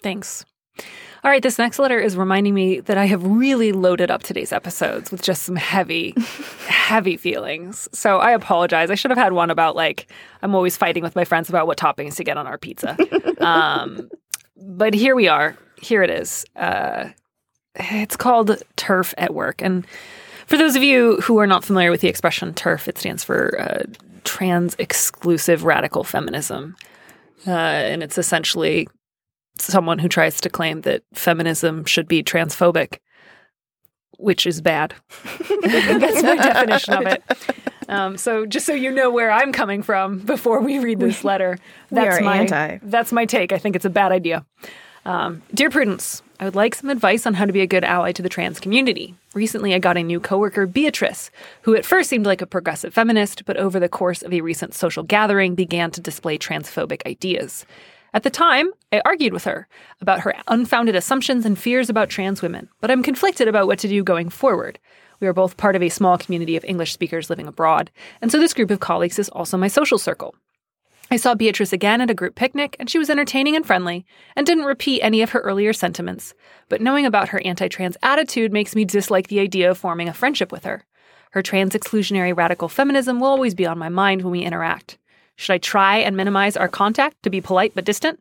[0.02, 0.44] thanks.
[1.24, 4.52] All right, this next letter is reminding me that I have really loaded up today's
[4.52, 6.14] episodes with just some heavy,
[6.66, 7.88] heavy feelings.
[7.92, 8.90] So I apologize.
[8.90, 10.06] I should have had one about like
[10.42, 12.94] I'm always fighting with my friends about what toppings to get on our pizza.
[13.40, 14.10] um,
[14.56, 15.56] but here we are.
[15.80, 16.44] Here it is.
[16.56, 17.08] Uh,
[17.76, 19.86] it's called TERF at work, and
[20.46, 23.58] for those of you who are not familiar with the expression TERF, it stands for
[23.58, 23.82] uh,
[24.24, 26.76] trans exclusive radical feminism.
[27.46, 28.88] Uh, and it's essentially
[29.58, 32.98] someone who tries to claim that feminism should be transphobic,
[34.18, 34.94] which is bad.
[35.62, 37.22] That's my definition of it.
[37.88, 41.58] Um, so just so you know where I'm coming from before we read this letter,
[41.90, 42.78] that's my anti.
[42.82, 43.52] that's my take.
[43.52, 44.46] I think it's a bad idea.
[45.04, 48.12] Um, Dear Prudence, I would like some advice on how to be a good ally
[48.12, 49.14] to the trans community.
[49.34, 51.30] Recently, I got a new coworker, Beatrice,
[51.62, 54.72] who at first seemed like a progressive feminist, but over the course of a recent
[54.72, 57.66] social gathering began to display transphobic ideas.
[58.14, 59.66] At the time, I argued with her
[60.00, 63.88] about her unfounded assumptions and fears about trans women, but I'm conflicted about what to
[63.88, 64.78] do going forward.
[65.18, 67.90] We are both part of a small community of English speakers living abroad,
[68.22, 70.36] and so this group of colleagues is also my social circle.
[71.10, 74.46] I saw Beatrice again at a group picnic, and she was entertaining and friendly, and
[74.46, 76.34] didn't repeat any of her earlier sentiments.
[76.68, 80.14] But knowing about her anti trans attitude makes me dislike the idea of forming a
[80.14, 80.84] friendship with her.
[81.32, 84.98] Her trans exclusionary radical feminism will always be on my mind when we interact.
[85.36, 88.20] Should I try and minimize our contact to be polite but distant?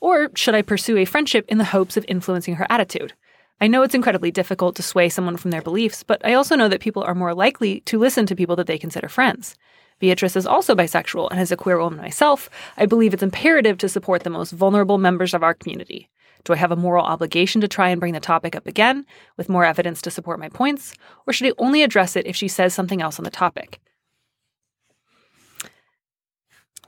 [0.00, 3.14] Or should I pursue a friendship in the hopes of influencing her attitude?
[3.60, 6.68] I know it's incredibly difficult to sway someone from their beliefs, but I also know
[6.68, 9.56] that people are more likely to listen to people that they consider friends.
[10.00, 13.88] Beatrice is also bisexual, and as a queer woman myself, I believe it's imperative to
[13.88, 16.10] support the most vulnerable members of our community.
[16.44, 19.48] Do I have a moral obligation to try and bring the topic up again, with
[19.48, 20.94] more evidence to support my points,
[21.26, 23.80] or should I only address it if she says something else on the topic?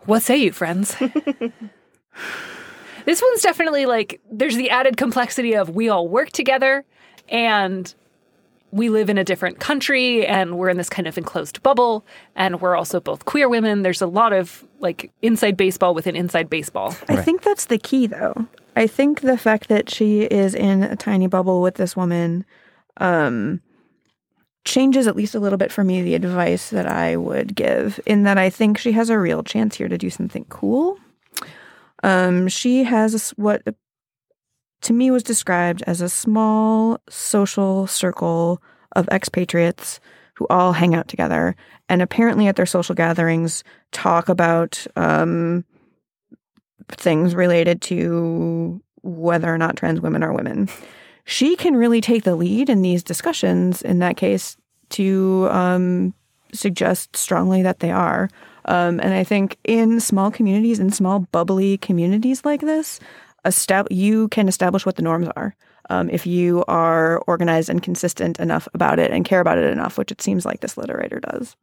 [0.06, 0.96] What say you, friends?
[3.04, 6.84] this one's definitely like there's the added complexity of we all work together
[7.28, 7.92] and
[8.70, 12.60] we live in a different country and we're in this kind of enclosed bubble and
[12.60, 13.82] we're also both queer women.
[13.82, 16.94] There's a lot of like inside baseball within inside baseball.
[17.08, 18.46] I think that's the key, though.
[18.76, 22.44] I think the fact that she is in a tiny bubble with this woman
[22.98, 23.62] um,
[24.66, 28.24] changes at least a little bit for me the advice that I would give, in
[28.24, 30.98] that I think she has a real chance here to do something cool.
[32.02, 33.62] Um, she has what
[34.82, 38.60] to me was described as a small social circle
[38.94, 40.00] of expatriates
[40.34, 41.56] who all hang out together
[41.88, 45.64] and apparently at their social gatherings talk about um,
[46.88, 50.68] things related to whether or not trans women are women.
[51.26, 54.56] She can really take the lead in these discussions, in that case,
[54.90, 56.14] to um,
[56.54, 58.30] suggest strongly that they are.
[58.66, 63.00] Um, and I think in small communities, in small bubbly communities like this,
[63.44, 65.56] estab- you can establish what the norms are.
[65.90, 69.98] Um, if you are organized and consistent enough about it and care about it enough,
[69.98, 71.56] which it seems like this literator does.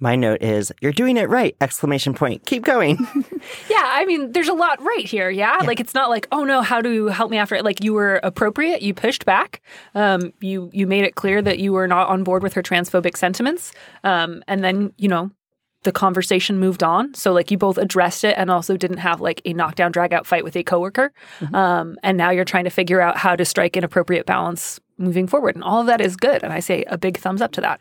[0.00, 1.56] My note is, you're doing it right!
[1.60, 2.44] Exclamation point.
[2.46, 3.06] Keep going.
[3.68, 5.28] Yeah, I mean, there's a lot right here.
[5.28, 5.58] Yeah?
[5.66, 7.64] like it's not like, oh no, how do you help me after it?
[7.64, 9.60] Like you were appropriate, you pushed back,
[9.94, 13.16] um, you you made it clear that you were not on board with her transphobic
[13.16, 15.30] sentiments, um, and then you know
[15.82, 17.12] the conversation moved on.
[17.14, 20.26] So like you both addressed it and also didn't have like a knockdown drag out
[20.26, 21.12] fight with a coworker,
[21.52, 25.26] um, and now you're trying to figure out how to strike an appropriate balance moving
[25.26, 26.42] forward, and all of that is good.
[26.42, 27.80] And I say a big thumbs up to that.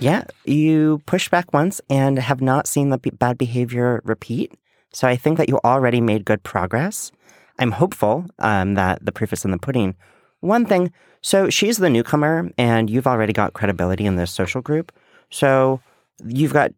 [0.00, 4.52] Yeah, you push back once and have not seen the bad behavior repeat.
[4.92, 7.10] So I think that you already made good progress.
[7.58, 9.96] I'm hopeful um, that the proof is in the pudding.
[10.40, 14.92] One thing, so she's the newcomer, and you've already got credibility in this social group.
[15.30, 15.80] So
[16.24, 16.70] you've got,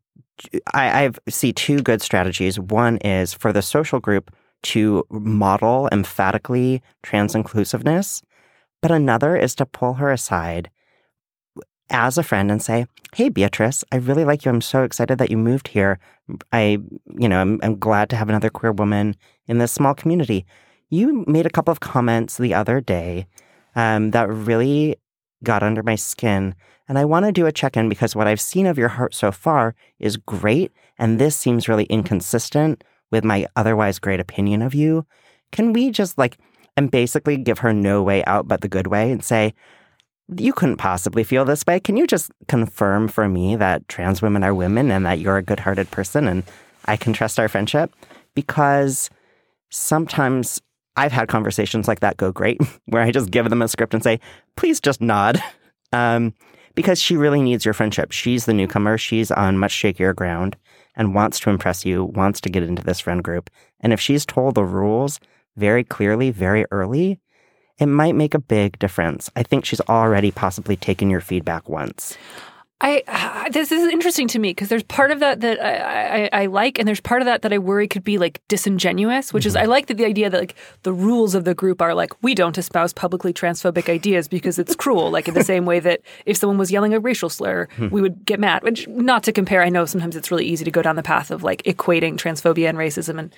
[0.72, 2.58] I, I see two good strategies.
[2.58, 8.22] One is for the social group to model emphatically trans inclusiveness,
[8.80, 10.70] but another is to pull her aside
[11.90, 14.50] as a friend and say, "Hey, Beatrice, I really like you.
[14.50, 15.98] I'm so excited that you moved here.
[16.52, 16.78] I,
[17.18, 20.46] you know, I'm, I'm glad to have another queer woman in this small community.
[20.88, 23.26] You made a couple of comments the other day
[23.76, 24.96] um, that really
[25.42, 26.54] got under my skin,
[26.88, 29.32] and I want to do a check-in because what I've seen of your heart so
[29.32, 35.06] far is great, and this seems really inconsistent with my otherwise great opinion of you.
[35.52, 36.38] Can we just like?"
[36.76, 39.52] And basically give her no way out but the good way and say,
[40.36, 41.80] you couldn't possibly feel this way.
[41.80, 45.42] Can you just confirm for me that trans women are women and that you're a
[45.42, 46.42] good hearted person and
[46.84, 47.92] I can trust our friendship?
[48.34, 49.10] Because
[49.70, 50.60] sometimes
[50.96, 54.02] I've had conversations like that go great, where I just give them a script and
[54.02, 54.20] say,
[54.56, 55.42] please just nod.
[55.92, 56.34] Um,
[56.76, 58.12] because she really needs your friendship.
[58.12, 58.96] She's the newcomer.
[58.96, 60.56] She's on much shakier ground
[60.94, 63.50] and wants to impress you, wants to get into this friend group.
[63.80, 65.18] And if she's told the rules
[65.56, 67.18] very clearly, very early,
[67.80, 69.30] it might make a big difference.
[69.34, 72.16] I think she's already possibly taken your feedback once.
[72.80, 76.46] I this is interesting to me because there's part of that that I, I, I,
[76.46, 79.32] like, and there's part of that that I worry could be like disingenuous.
[79.32, 79.48] Which mm-hmm.
[79.48, 82.12] is I like the, the idea that like the rules of the group are like
[82.22, 85.10] we don't espouse publicly transphobic ideas because it's cruel.
[85.10, 87.88] like in the same way that if someone was yelling a racial slur, hmm.
[87.88, 88.62] we would get mad.
[88.62, 91.30] Which not to compare, I know sometimes it's really easy to go down the path
[91.30, 93.34] of like equating transphobia and racism and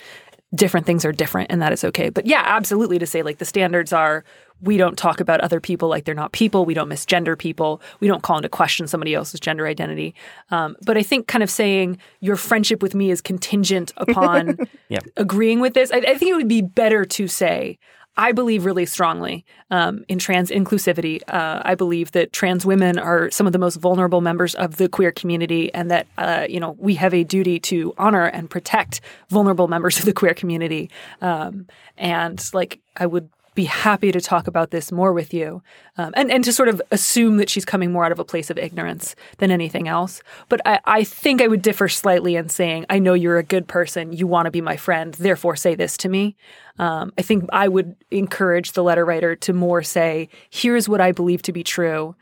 [0.55, 2.11] different things are different and that is okay.
[2.11, 4.25] But yeah, absolutely to say like the standards are
[4.61, 6.65] we don't talk about other people like they're not people.
[6.65, 7.83] We don't misgender people.
[8.01, 10.15] We don't call into question somebody else's gender identity.
[10.51, 15.05] Um, but I think kind of saying your friendship with me is contingent upon yep.
[15.17, 17.79] agreeing with this, I, I think it would be better to say,
[18.17, 21.23] I believe really strongly um, in trans inclusivity.
[21.29, 24.89] Uh, I believe that trans women are some of the most vulnerable members of the
[24.89, 29.01] queer community, and that uh, you know we have a duty to honor and protect
[29.31, 30.91] vulnerable members of the queer community.
[31.23, 35.63] Um, and like, I would be happy to talk about this more with you
[35.99, 38.49] um, and, and to sort of assume that she's coming more out of a place
[38.49, 40.23] of ignorance than anything else.
[40.49, 43.69] But I, I think I would differ slightly in saying, I know you're a good
[43.69, 46.37] person, you want to be my friend, therefore say this to me.
[46.79, 51.13] Um, I think I would encourage the letter writer to more say, here's what I
[51.13, 52.17] believe to be true.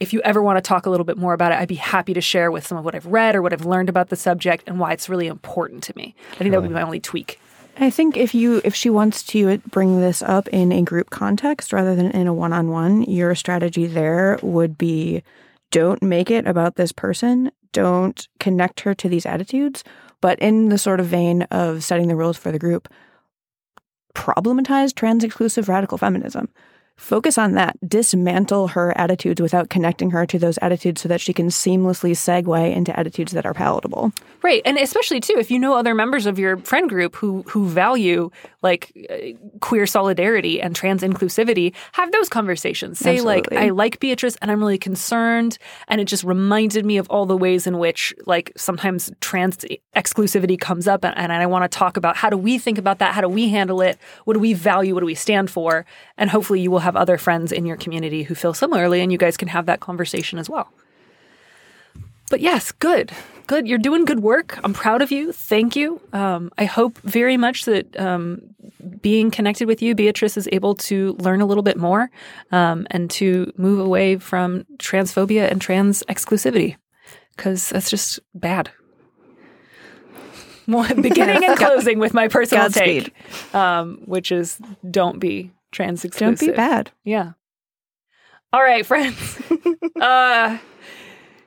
[0.00, 2.12] If you ever want to talk a little bit more about it, I'd be happy
[2.14, 4.64] to share with some of what I've read or what I've learned about the subject
[4.66, 6.14] and why it's really important to me.
[6.32, 7.40] I think that would be my only tweak.
[7.76, 11.72] I think if you if she wants to bring this up in a group context
[11.72, 15.22] rather than in a one-on-one, your strategy there would be
[15.70, 19.82] don't make it about this person, don't connect her to these attitudes,
[20.20, 22.88] but in the sort of vein of setting the rules for the group,
[24.14, 26.48] problematize trans exclusive radical feminism
[26.96, 31.32] focus on that, dismantle her attitudes without connecting her to those attitudes so that she
[31.32, 34.12] can seamlessly segue into attitudes that are palatable.
[34.42, 34.62] Right.
[34.64, 38.30] And especially too if you know other members of your friend group who who value
[38.64, 39.16] like uh,
[39.60, 42.98] queer solidarity and trans inclusivity, have those conversations.
[42.98, 43.56] Say Absolutely.
[43.56, 47.26] like I like Beatrice and I'm really concerned and it just reminded me of all
[47.26, 49.58] the ways in which like sometimes trans
[49.94, 52.98] exclusivity comes up and, and I want to talk about how do we think about
[52.98, 53.14] that?
[53.14, 53.98] How do we handle it?
[54.24, 54.94] What do we value?
[54.94, 55.86] What do we stand for?
[56.16, 59.18] And hopefully you will have other friends in your community who feel similarly, and you
[59.18, 60.72] guys can have that conversation as well.
[62.30, 63.12] But yes, good.
[63.46, 63.68] Good.
[63.68, 64.58] You're doing good work.
[64.64, 65.32] I'm proud of you.
[65.32, 66.00] Thank you.
[66.12, 68.40] Um, I hope very much that um,
[69.02, 72.10] being connected with you, Beatrice, is able to learn a little bit more
[72.52, 76.76] um, and to move away from transphobia and trans exclusivity
[77.36, 78.70] because that's just bad.
[80.66, 83.12] beginning and closing with my personal Godspeed.
[83.12, 84.58] take, um, which is
[84.90, 86.38] don't be trans exclusive.
[86.38, 86.90] Don't be bad.
[87.04, 87.32] Yeah.
[88.52, 89.38] All right, friends.
[90.00, 90.58] uh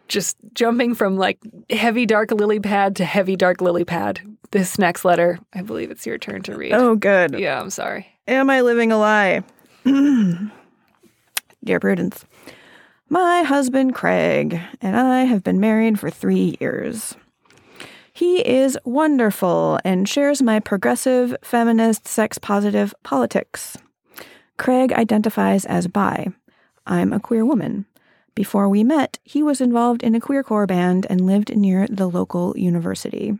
[0.07, 1.39] just jumping from like
[1.69, 4.21] heavy dark lily pad to heavy dark lily pad.
[4.51, 6.73] This next letter, I believe it's your turn to read.
[6.73, 7.37] Oh, good.
[7.37, 8.07] Yeah, I'm sorry.
[8.27, 9.43] Am I living a lie?
[11.63, 12.25] Dear Prudence,
[13.09, 17.15] my husband Craig and I have been married for three years.
[18.13, 23.77] He is wonderful and shares my progressive, feminist, sex positive politics.
[24.57, 26.27] Craig identifies as bi.
[26.87, 27.85] I'm a queer woman.
[28.37, 32.55] Before we met, he was involved in a queercore band and lived near the local
[32.55, 33.35] university.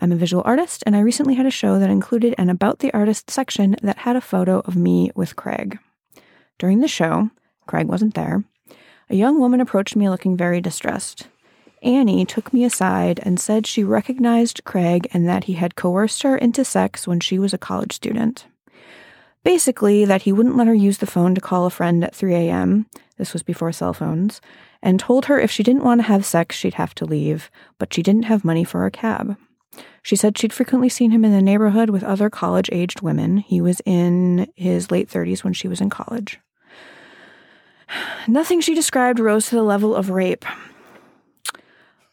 [0.00, 2.92] I'm a visual artist, and I recently had a show that included an About the
[2.92, 5.78] Artist section that had a photo of me with Craig.
[6.58, 7.30] During the show,
[7.68, 8.42] Craig wasn't there,
[9.08, 11.28] a young woman approached me looking very distressed.
[11.80, 16.36] Annie took me aside and said she recognized Craig and that he had coerced her
[16.36, 18.46] into sex when she was a college student.
[19.44, 22.34] Basically, that he wouldn't let her use the phone to call a friend at 3
[22.34, 22.86] a.m.
[23.16, 24.40] This was before cell phones,
[24.82, 27.92] and told her if she didn't want to have sex, she'd have to leave, but
[27.92, 29.36] she didn't have money for a cab.
[30.02, 33.38] She said she'd frequently seen him in the neighborhood with other college aged women.
[33.38, 36.38] He was in his late 30s when she was in college.
[38.26, 40.44] Nothing she described rose to the level of rape,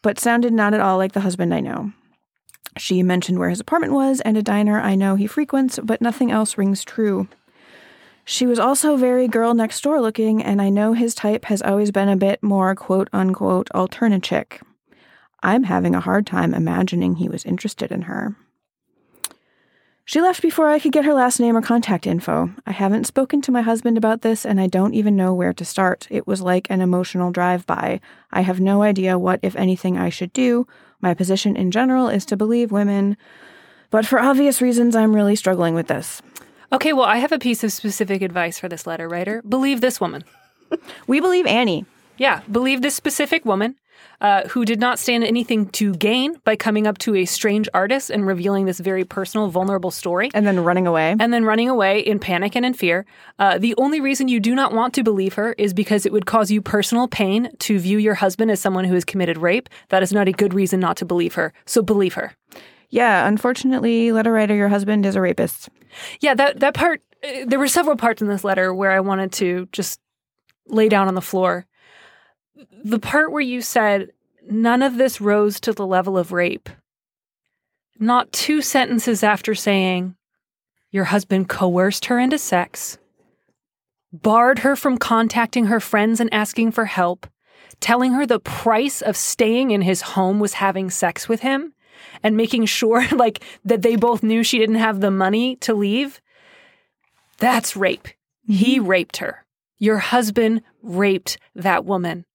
[0.02, 1.92] but sounded not at all like the husband I know.
[2.78, 6.32] She mentioned where his apartment was and a diner I know he frequents, but nothing
[6.32, 7.28] else rings true.
[8.26, 11.92] She was also very girl next door looking, and I know his type has always
[11.92, 13.70] been a bit more quote unquote
[14.22, 14.62] chick.
[15.44, 18.36] I'm having a hard time imagining he was interested in her.
[20.06, 22.52] She left before I could get her last name or contact info.
[22.66, 25.64] I haven't spoken to my husband about this, and I don't even know where to
[25.64, 26.08] start.
[26.10, 28.02] It was like an emotional drive by.
[28.32, 30.68] I have no idea what, if anything, I should do,
[31.02, 33.18] my position in general is to believe women,
[33.90, 36.22] but for obvious reasons, I'm really struggling with this.
[36.74, 39.42] Okay, well, I have a piece of specific advice for this letter writer.
[39.48, 40.24] Believe this woman.
[41.08, 41.86] we believe Annie.
[42.18, 43.76] Yeah, believe this specific woman.
[44.20, 48.10] uh, who did not stand anything to gain by coming up to a strange artist
[48.10, 50.30] and revealing this very personal, vulnerable story.
[50.34, 51.16] And then running away.
[51.20, 53.06] and then running away in panic and in fear.
[53.40, 56.26] Uh, the only reason you do not want to believe her is because it would
[56.28, 59.68] cause you personal pain to view your husband as someone who has committed rape.
[59.90, 61.52] That is not a good reason not to believe her.
[61.66, 62.34] So believe her.
[62.92, 65.70] Yeah, unfortunately, letter writer, your husband is a rapist.
[66.20, 67.02] Yeah, that that part.
[67.24, 70.00] uh, There were several parts in this letter where I wanted to just
[70.68, 71.66] lay down on the floor.
[72.84, 74.12] The part where you said
[74.50, 76.70] none of this rose to the level of rape.
[77.98, 80.16] Not two sentences after saying
[80.92, 82.98] your husband coerced her into sex,
[84.12, 87.28] barred her from contacting her friends and asking for help,
[87.80, 91.74] telling her the price of staying in his home was having sex with him
[92.24, 96.22] and making sure like that they both knew she didn't have the money to leave.
[97.38, 98.08] That's rape.
[98.08, 98.54] Mm-hmm.
[98.54, 99.46] He raped her.
[99.78, 102.26] Your husband raped that woman.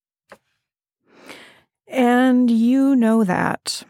[1.89, 3.85] And you know that.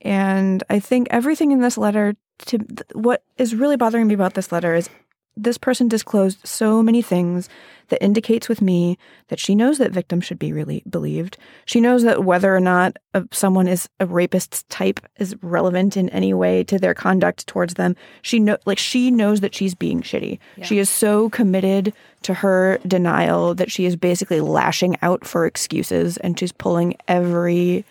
[0.00, 2.14] And I think everything in this letter
[2.46, 2.58] to
[2.92, 4.88] what is really bothering me about this letter is
[5.36, 7.48] this person disclosed so many things
[7.88, 8.96] that indicates with me
[9.28, 11.36] that she knows that victims should be really believed.
[11.66, 12.96] She knows that whether or not
[13.30, 17.94] someone is a rapist's type is relevant in any way to their conduct towards them.
[18.22, 20.38] She know like she knows that she's being shitty.
[20.62, 26.16] She is so committed to her denial that she is basically lashing out for excuses
[26.18, 27.84] and she's pulling every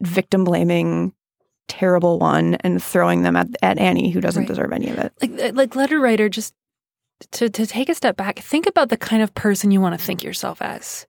[0.00, 1.12] victim blaming
[1.68, 4.48] terrible one and throwing them at, at Annie who doesn't Right.
[4.48, 5.12] deserve any of it.
[5.20, 6.54] Like uh, like letter writer just
[7.32, 10.04] to to take a step back, think about the kind of person you want to
[10.04, 11.06] think yourself as.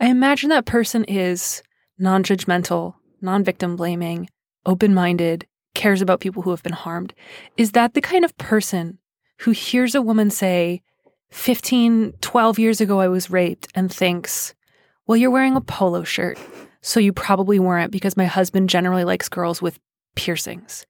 [0.00, 1.62] I imagine that person is
[1.98, 4.28] non-judgmental, non-victim blaming,
[4.66, 7.14] open-minded, cares about people who have been harmed.
[7.56, 8.98] Is that the kind of person
[9.40, 10.82] who hears a woman say
[11.30, 14.54] 15, 12 years ago I was raped and thinks,
[15.06, 16.38] "Well, you're wearing a polo shirt,
[16.80, 19.78] so you probably weren't because my husband generally likes girls with
[20.14, 20.86] piercings."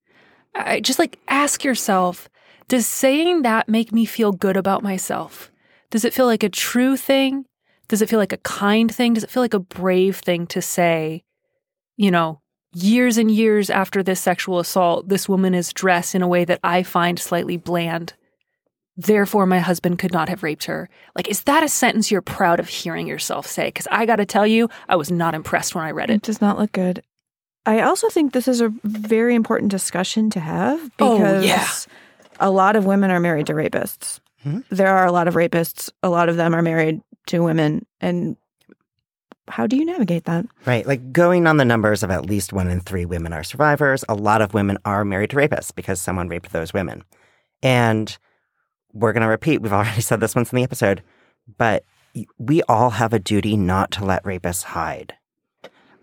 [0.55, 2.29] I just like ask yourself,
[2.69, 5.51] does saying that make me feel good about myself?
[5.91, 7.45] Does it feel like a true thing?
[7.89, 9.15] Does it feel like a kind thing?
[9.15, 11.25] Does it feel like a brave thing to say,
[11.97, 12.41] you know,
[12.75, 16.61] years and years after this sexual assault, this woman is dressed in a way that
[16.65, 18.15] I find slightly bland.
[18.97, 20.89] Therefore, my husband could not have raped her.
[21.17, 23.67] Like, is that a sentence you're proud of hearing yourself say?
[23.67, 26.23] Because I got to tell you, I was not impressed when I read It it.
[26.23, 27.03] does not look good.
[27.67, 31.67] I also think this is a very important discussion to have Oh, because yeah.
[32.41, 34.21] a lot of women are married to rapists.
[34.45, 34.65] Mhm.
[34.71, 35.91] There are a lot of rapists.
[36.03, 37.87] A lot of them are married to women.
[38.01, 38.37] And
[39.49, 40.45] how do you navigate that?
[40.67, 40.87] Right.
[40.87, 44.15] Like going on the numbers of at least one in three women are survivors, a
[44.15, 47.03] lot of women are married to rapists because someone raped those women.
[47.63, 48.17] And
[48.93, 51.03] we're going to repeat, we've already said this once in the episode,
[51.59, 51.85] but
[52.39, 55.15] we all have a duty not to let rapists hide.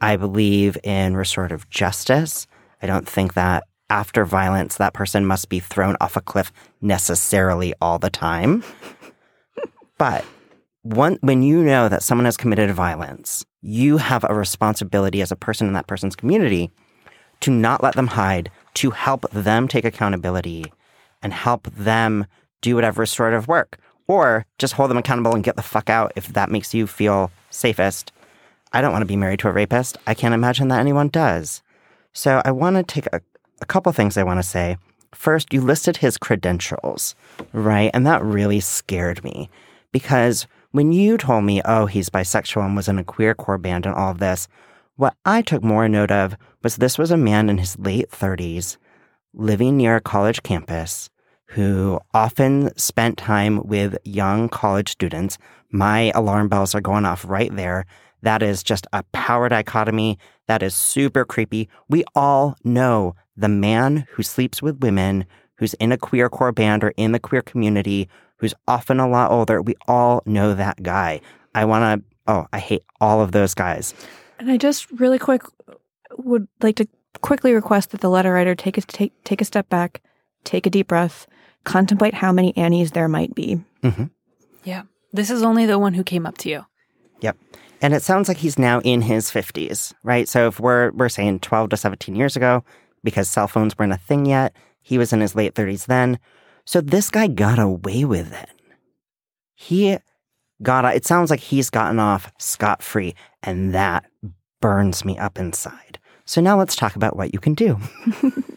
[0.02, 2.48] I believe in restorative justice.
[2.82, 7.74] I don't think that after violence, that person must be thrown off a cliff necessarily
[7.80, 8.64] all the time.
[9.98, 10.26] but
[10.82, 15.36] one, when you know that someone has committed violence, you have a responsibility as a
[15.36, 16.72] person in that person's community
[17.42, 20.66] to not let them hide, to help them take accountability
[21.22, 22.26] and help them
[22.62, 23.78] do whatever restorative work,
[24.08, 27.32] or just hold them accountable and get the fuck out if that makes you feel
[27.50, 28.12] safest.
[28.74, 29.98] I don't want to be married to a rapist.
[30.08, 31.62] I can't imagine that anyone does.
[32.14, 33.22] So I want to take a,
[33.62, 34.78] a couple things I want to say.
[35.14, 37.16] First, you listed his credentials,
[37.52, 37.92] right?
[37.94, 39.50] And that really scared me
[39.92, 43.86] because when you told me, oh, he's bisexual and was in a queer core band
[43.86, 44.48] and all of this,
[44.96, 48.78] what I took more note of was this was a man in his late 30s
[49.34, 51.10] living near a college campus
[51.48, 55.38] who often spent time with young college students.
[55.70, 57.86] My alarm bells are going off right there.
[58.22, 60.18] That is just a power dichotomy.
[60.48, 61.70] That is super creepy.
[61.90, 66.84] We all know the man who sleeps with women, who's in a queer core band
[66.84, 69.62] or in the queer community, who's often a lot older.
[69.62, 71.22] We all know that guy.
[71.56, 73.94] I want to, oh, I hate all of those guys.
[74.40, 75.44] And I just really quick
[76.18, 76.88] would like to
[77.22, 80.02] quickly request that the letter writer take a take take a step back,
[80.44, 81.28] take a deep breath,
[81.64, 83.62] contemplate how many Annies there might be.
[83.84, 84.06] Mm-hmm.
[84.64, 84.84] Yeah.
[85.14, 86.66] This is only the one who came up to you.
[87.20, 87.38] Yep.
[87.82, 90.30] And it sounds like he's now in his 50s, right?
[90.30, 92.64] So if we're we're saying 12 to 17 years ago
[93.04, 96.20] because cell phones weren't a thing yet, he was in his late 30s then.
[96.64, 98.50] So this guy got away with it.
[99.56, 99.98] He
[100.62, 104.06] got it sounds like he's gotten off scot-free and that
[104.62, 105.98] burns me up inside.
[106.26, 107.80] So now let's talk about what you can do.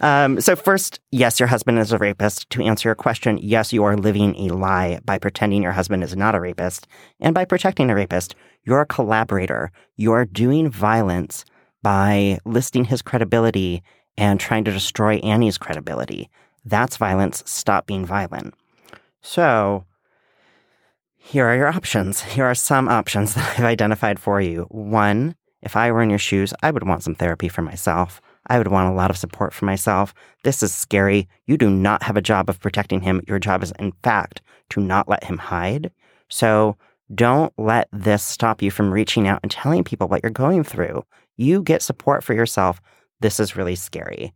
[0.00, 2.48] Um, so first, yes, your husband is a rapist.
[2.50, 6.16] To answer your question, yes, you are living a lie by pretending your husband is
[6.16, 6.86] not a rapist
[7.20, 8.34] and by protecting a rapist.
[8.64, 9.70] You're a collaborator.
[9.96, 11.44] You're doing violence
[11.82, 13.82] by listing his credibility
[14.16, 16.28] and trying to destroy Annie's credibility.
[16.64, 17.42] That's violence.
[17.46, 18.54] Stop being violent.
[19.22, 19.84] So,
[21.16, 22.22] here are your options.
[22.22, 24.66] Here are some options that I've identified for you.
[24.70, 28.20] One, if I were in your shoes, I would want some therapy for myself.
[28.48, 30.14] I would want a lot of support for myself.
[30.44, 31.28] This is scary.
[31.46, 33.20] You do not have a job of protecting him.
[33.26, 34.40] Your job is, in fact,
[34.70, 35.90] to not let him hide.
[36.28, 36.76] So
[37.14, 41.04] don't let this stop you from reaching out and telling people what you're going through.
[41.36, 42.80] You get support for yourself.
[43.20, 44.32] This is really scary.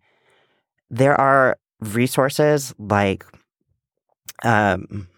[0.90, 3.24] There are resources like,
[4.42, 5.08] um,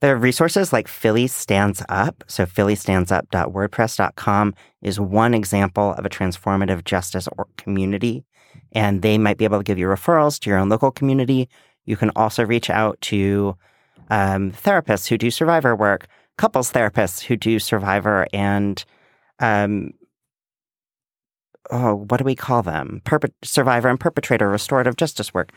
[0.00, 2.22] there are resources like Philly Stands Up.
[2.28, 8.24] So, phillystandsup.wordpress.com is one example of a transformative justice or community.
[8.72, 11.48] And they might be able to give you referrals to your own local community.
[11.84, 13.56] You can also reach out to
[14.10, 18.84] um, therapists who do survivor work, couples therapists who do survivor and,
[19.40, 19.92] um,
[21.70, 23.00] oh, what do we call them?
[23.04, 25.52] Perpet- survivor and perpetrator restorative justice work.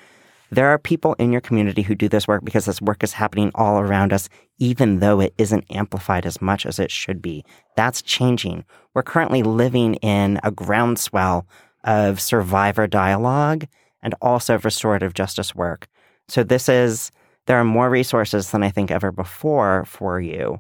[0.51, 3.51] There are people in your community who do this work because this work is happening
[3.55, 4.27] all around us,
[4.59, 7.45] even though it isn't amplified as much as it should be.
[7.77, 8.65] That's changing.
[8.93, 11.47] We're currently living in a groundswell
[11.85, 13.65] of survivor dialogue
[14.03, 15.87] and also restorative justice work.
[16.27, 17.11] So this is,
[17.45, 20.59] there are more resources than I think ever before for you.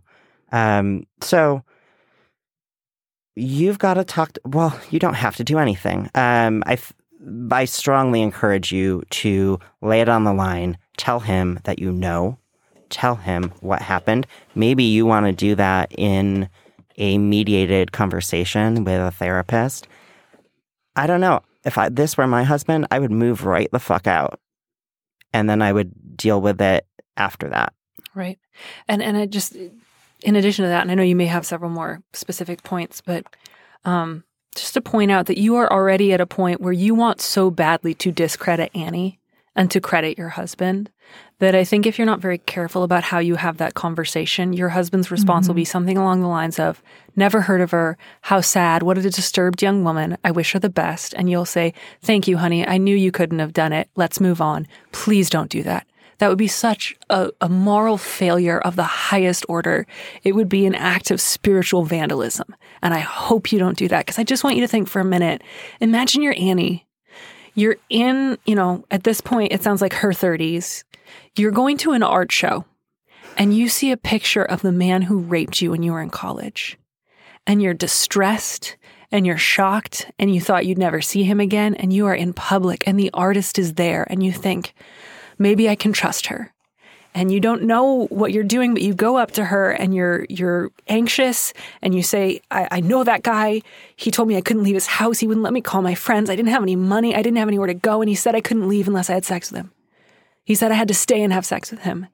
[0.53, 1.63] Um, so
[3.35, 6.09] you've got to talk, to, well, you don't have to do anything.
[6.15, 6.77] Um, I,
[7.51, 10.77] I strongly encourage you to lay it on the line.
[10.97, 12.37] Tell him that you know.
[12.89, 14.27] Tell him what happened.
[14.55, 16.49] Maybe you want to do that in
[16.97, 19.87] a mediated conversation with a therapist.
[20.95, 21.41] I don't know.
[21.63, 24.39] If I, this were my husband, I would move right the fuck out.
[25.31, 27.73] And then I would deal with it after that.
[28.13, 28.39] Right.
[28.87, 31.71] And and I just in addition to that, and I know you may have several
[31.71, 33.25] more specific points, but
[33.85, 34.23] um
[34.55, 37.49] just to point out that you are already at a point where you want so
[37.49, 39.19] badly to discredit Annie
[39.55, 40.89] and to credit your husband
[41.39, 44.69] that I think if you're not very careful about how you have that conversation, your
[44.69, 45.49] husband's response mm-hmm.
[45.49, 46.81] will be something along the lines of,
[47.15, 47.97] Never heard of her.
[48.21, 48.83] How sad.
[48.83, 50.17] What a disturbed young woman.
[50.23, 51.13] I wish her the best.
[51.13, 52.65] And you'll say, Thank you, honey.
[52.65, 53.89] I knew you couldn't have done it.
[53.97, 54.65] Let's move on.
[54.93, 55.85] Please don't do that.
[56.21, 59.87] That would be such a, a, moral failure of the highest order.
[60.23, 62.55] It would be an act of spiritual vandalism.
[62.83, 64.99] And I hope you don't do that because I just want you to think for
[64.99, 65.41] a minute.
[65.79, 66.85] Imagine you're Annie.
[67.55, 70.83] You're in, you know, at this point, it sounds like her 30s.
[71.35, 72.65] You're going to an art show
[73.35, 76.11] and you see a picture of the man who raped you when you were in
[76.11, 76.77] college.
[77.47, 78.77] And you're distressed
[79.11, 81.73] and you're shocked and you thought you'd never see him again.
[81.73, 84.75] And you are in public and the artist is there and you think,
[85.41, 86.53] maybe I can trust her.
[87.13, 90.25] And you don't know what you're doing, but you go up to her and you're
[90.29, 93.63] you're anxious and you say, I, I know that guy.
[93.97, 95.19] He told me I couldn't leave his house.
[95.19, 96.29] He wouldn't let me call my friends.
[96.29, 97.13] I didn't have any money.
[97.13, 98.01] I didn't have anywhere to go.
[98.01, 99.71] And he said I couldn't leave unless I had sex with him.
[100.45, 102.07] He said I had to stay and have sex with him.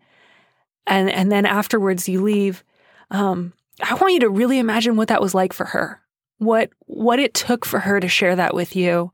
[0.87, 2.63] And and then afterwards you leave.
[3.11, 3.53] Um,
[3.83, 6.01] I want you to really imagine what that was like for her.
[6.39, 9.11] What what it took for her to share that with you.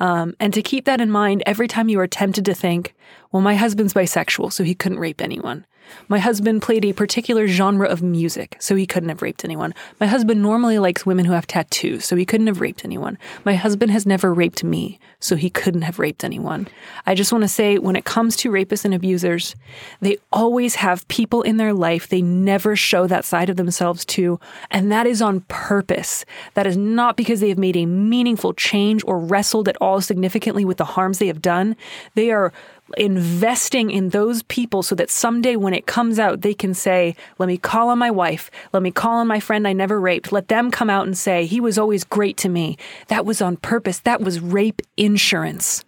[0.00, 2.94] Um, and to keep that in mind every time you are tempted to think,
[3.32, 5.66] well, my husband's bisexual, so he couldn't rape anyone.
[6.08, 9.74] My husband played a particular genre of music, so he couldn't have raped anyone.
[10.00, 13.18] My husband normally likes women who have tattoos, so he couldn't have raped anyone.
[13.44, 16.68] My husband has never raped me, so he couldn't have raped anyone.
[17.06, 19.56] I just want to say when it comes to rapists and abusers,
[20.00, 24.38] they always have people in their life they never show that side of themselves to,
[24.70, 26.24] and that is on purpose.
[26.54, 30.64] That is not because they have made a meaningful change or wrestled at all significantly
[30.64, 31.76] with the harms they have done.
[32.14, 32.52] They are
[32.96, 37.46] investing in those people so that someday when it comes out, they can say, Let
[37.46, 38.50] me call on my wife.
[38.72, 40.32] Let me call on my friend I never raped.
[40.32, 42.76] Let them come out and say, He was always great to me.
[43.08, 44.00] That was on purpose.
[44.00, 45.84] That was rape insurance.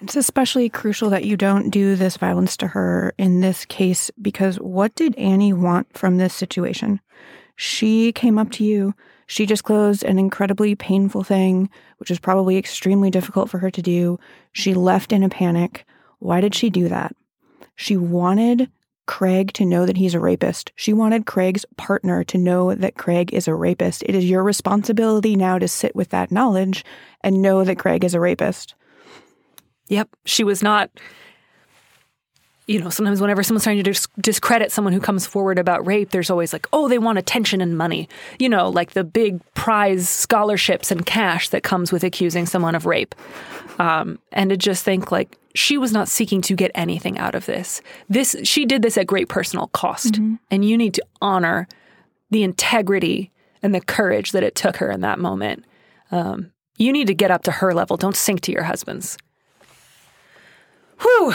[0.00, 4.56] It's especially crucial that you don't do this violence to her in this case because
[4.56, 7.00] what did Annie want from this situation?
[7.56, 8.94] She came up to you.
[9.26, 14.20] She disclosed an incredibly painful thing, which was probably extremely difficult for her to do.
[14.52, 15.86] She left in a panic.
[16.18, 17.14] Why did she do that?
[17.74, 18.70] She wanted
[19.06, 20.72] Craig to know that he's a rapist.
[20.74, 24.02] She wanted Craig's partner to know that Craig is a rapist.
[24.04, 26.84] It is your responsibility now to sit with that knowledge
[27.20, 28.74] and know that Craig is a rapist.
[29.88, 30.08] Yep.
[30.24, 30.90] She was not,
[32.66, 36.10] you know, sometimes whenever someone's trying to dis- discredit someone who comes forward about rape,
[36.10, 38.08] there's always like, oh, they want attention and money.
[38.38, 42.84] You know, like the big prize scholarships and cash that comes with accusing someone of
[42.84, 43.14] rape.
[43.78, 47.46] Um, and to just think like, she was not seeking to get anything out of
[47.46, 47.80] this.
[48.08, 50.34] This she did this at great personal cost, mm-hmm.
[50.50, 51.66] and you need to honor
[52.30, 55.64] the integrity and the courage that it took her in that moment.
[56.10, 57.96] Um, you need to get up to her level.
[57.96, 59.16] Don't sink to your husband's.
[61.00, 61.32] Whew.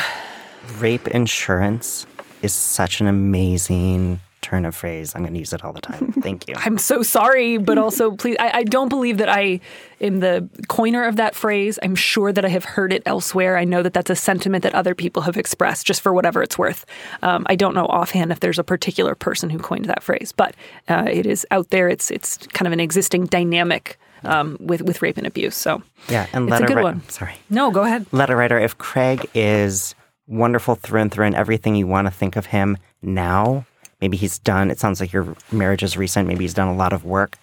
[0.79, 2.05] Rape insurance
[2.41, 5.13] is such an amazing turn of phrase.
[5.15, 6.11] I'm going to use it all the time.
[6.21, 6.55] Thank you.
[6.57, 9.59] I'm so sorry, but also please, I, I, don't believe that I
[10.01, 11.77] am the coiner of that phrase.
[11.81, 13.57] I'm sure that I have heard it elsewhere.
[13.57, 16.57] I know that that's a sentiment that other people have expressed, just for whatever it's
[16.57, 16.85] worth.
[17.21, 20.55] Um, I don't know offhand if there's a particular person who coined that phrase, but
[20.89, 21.87] uh, it is out there.
[21.87, 25.55] It's it's kind of an existing dynamic um, with with rape and abuse.
[25.55, 27.07] So yeah, and it's a good ri- one.
[27.09, 28.05] Sorry, no, go ahead.
[28.11, 28.57] letter writer.
[28.57, 29.95] If Craig is
[30.31, 33.65] wonderful through and through, and everything you want to think of him now,
[33.99, 34.71] maybe he's done.
[34.71, 36.27] It sounds like your marriage is recent.
[36.27, 37.37] Maybe he's done a lot of work.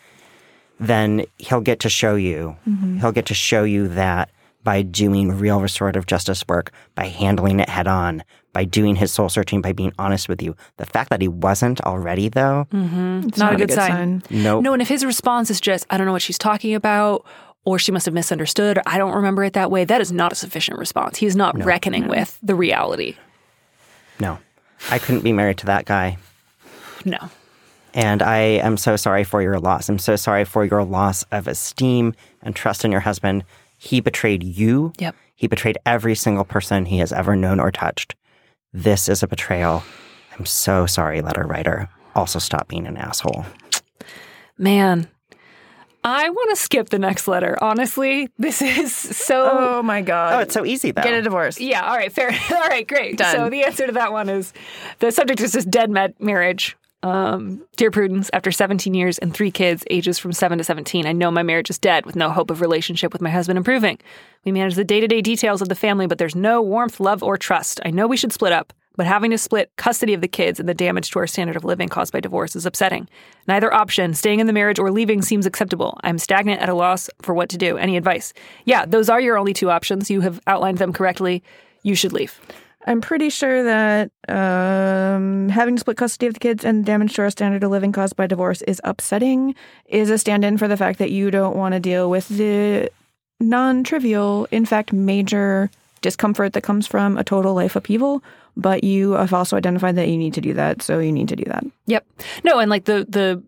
[0.80, 2.56] Then he'll get to show you.
[2.66, 2.98] Mm-hmm.
[2.98, 4.30] He'll get to show you that
[4.64, 8.22] by doing real restorative justice work, by handling it head on,
[8.52, 10.56] by doing his soul searching, by being honest with you.
[10.78, 13.28] The fact that he wasn't already, though, mm-hmm.
[13.28, 14.22] It's not a good sign.
[14.30, 17.24] no, No, and if his response is just, I don't know what she's talking about,
[17.68, 20.32] or she must have misunderstood, or I don't remember it that way, that is not
[20.32, 21.18] a sufficient response.
[21.18, 23.16] He's not reckoning with the reality.
[24.18, 24.38] no,
[24.90, 26.16] I couldn't be married to that guy.
[27.04, 27.18] No.
[27.92, 29.90] And I am so sorry for your loss.
[29.90, 33.44] I'm so sorry for your loss of esteem and trust in your husband.
[33.76, 34.94] He betrayed you.
[34.98, 35.14] Yep.
[35.34, 38.14] He betrayed every single person he has ever known or touched.
[38.72, 39.82] This is a betrayal.
[40.38, 41.90] I'm so sorry, letter writer.
[42.14, 43.44] Also, stop being an asshole.
[44.56, 45.08] Man,
[46.08, 47.58] I want to skip the next letter.
[47.60, 49.50] Honestly, this is so.
[49.50, 50.34] Oh my god.
[50.34, 51.02] Oh, it's so easy, though.
[51.02, 51.60] Get a divorce.
[51.60, 52.30] Yeah, all right, fair.
[52.50, 53.18] all right, great.
[53.18, 53.34] Done.
[53.34, 54.52] So the answer to that one is
[55.00, 56.76] the subject is just dead med- marriage.
[57.02, 61.12] Um, dear Prudence, after 17 years and three kids, ages from 7 to 17, I
[61.12, 63.98] know my marriage is dead with no hope of relationship with my husband improving.
[64.44, 67.22] We manage the day to day details of the family, but there's no warmth, love,
[67.22, 67.80] or trust.
[67.84, 70.68] I know we should split up, but having to split custody of the kids and
[70.68, 73.08] the damage to our standard of living caused by divorce is upsetting.
[73.46, 76.00] Neither option, staying in the marriage or leaving, seems acceptable.
[76.02, 77.78] I'm stagnant at a loss for what to do.
[77.78, 78.34] Any advice?
[78.64, 80.10] Yeah, those are your only two options.
[80.10, 81.44] You have outlined them correctly.
[81.84, 82.40] You should leave.
[82.88, 87.22] I'm pretty sure that um, having to split custody of the kids and damage to
[87.22, 89.54] our standard of living caused by divorce is upsetting,
[89.86, 92.90] is a stand in for the fact that you don't want to deal with the
[93.38, 95.70] non trivial, in fact, major
[96.00, 98.22] discomfort that comes from a total life upheaval.
[98.58, 101.36] But you have also identified that you need to do that, so you need to
[101.36, 101.64] do that.
[101.86, 102.04] Yep.
[102.44, 103.42] No, and like the the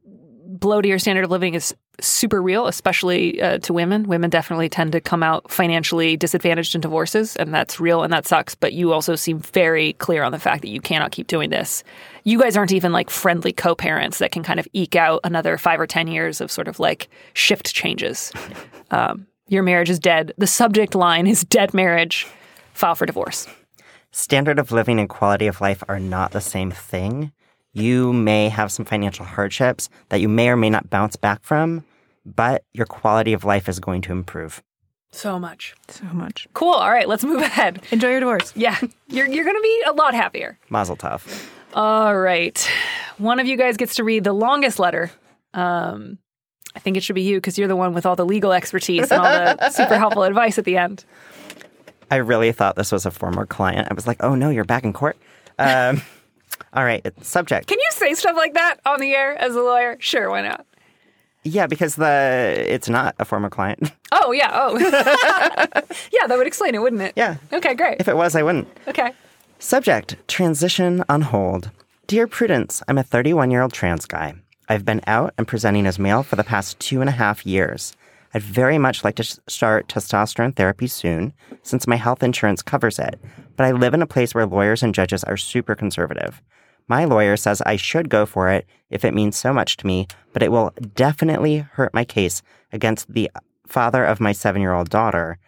[0.46, 4.04] blow to your standard of living is super real, especially uh, to women.
[4.04, 8.26] Women definitely tend to come out financially disadvantaged in divorces, and that's real and that
[8.26, 8.54] sucks.
[8.54, 11.82] But you also seem very clear on the fact that you cannot keep doing this.
[12.24, 15.58] You guys aren't even like friendly co parents that can kind of eke out another
[15.58, 18.32] five or 10 years of sort of like shift changes.
[18.92, 20.32] Um, your marriage is dead.
[20.36, 22.26] The subject line is dead marriage.
[22.72, 23.46] File for divorce.
[24.12, 27.30] Standard of living and quality of life are not the same thing.
[27.72, 31.84] You may have some financial hardships that you may or may not bounce back from,
[32.26, 34.62] but your quality of life is going to improve.
[35.12, 35.74] So much.
[35.88, 36.48] So much.
[36.54, 36.72] Cool.
[36.74, 37.82] All right, let's move ahead.
[37.92, 38.52] Enjoy your divorce.
[38.56, 38.76] Yeah,
[39.08, 40.58] you're, you're going to be a lot happier.
[40.68, 41.48] Mazel tov.
[41.74, 42.68] All right.
[43.18, 45.12] One of you guys gets to read the longest letter.
[45.54, 46.18] Um,
[46.74, 49.10] I think it should be you because you're the one with all the legal expertise
[49.12, 51.04] and all the super helpful advice at the end.
[52.10, 53.88] I really thought this was a former client.
[53.90, 55.16] I was like, oh no, you're back in court.
[55.58, 56.02] Um,
[56.72, 57.68] all right, subject.
[57.68, 59.96] Can you say stuff like that on the air as a lawyer?
[60.00, 60.66] Sure, why not?
[61.42, 63.92] Yeah, because the it's not a former client.
[64.12, 64.50] Oh, yeah.
[64.52, 64.76] Oh.
[66.12, 67.12] yeah, that would explain it, wouldn't it?
[67.14, 67.36] yeah.
[67.52, 68.00] Okay, great.
[68.00, 68.66] If it was, I wouldn't.
[68.88, 69.12] Okay.
[69.60, 71.70] Subject Transition on hold.
[72.08, 74.34] Dear Prudence, I'm a 31 year old trans guy.
[74.68, 77.92] I've been out and presenting as male for the past two and a half years.
[78.32, 83.18] I'd very much like to start testosterone therapy soon, since my health insurance covers it,
[83.56, 86.40] but I live in a place where lawyers and judges are super conservative.
[86.86, 90.06] My lawyer says I should go for it if it means so much to me,
[90.32, 94.74] but it will definitely hurt my case against the uh, father of my seven year
[94.74, 95.38] old daughter,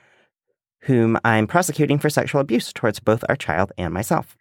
[0.83, 4.37] whom I'm prosecuting for sexual abuse towards both our child and myself.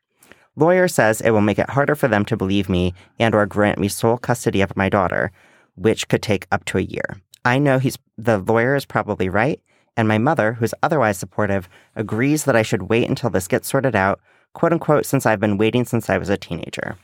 [0.55, 3.79] Lawyer says it will make it harder for them to believe me and or grant
[3.79, 5.31] me sole custody of my daughter,
[5.75, 7.21] which could take up to a year.
[7.43, 9.59] I know he's the lawyer is probably right,
[9.97, 13.95] and my mother, who's otherwise supportive, agrees that I should wait until this gets sorted
[13.95, 14.21] out,
[14.53, 16.97] quote unquote, since I've been waiting since I was a teenager.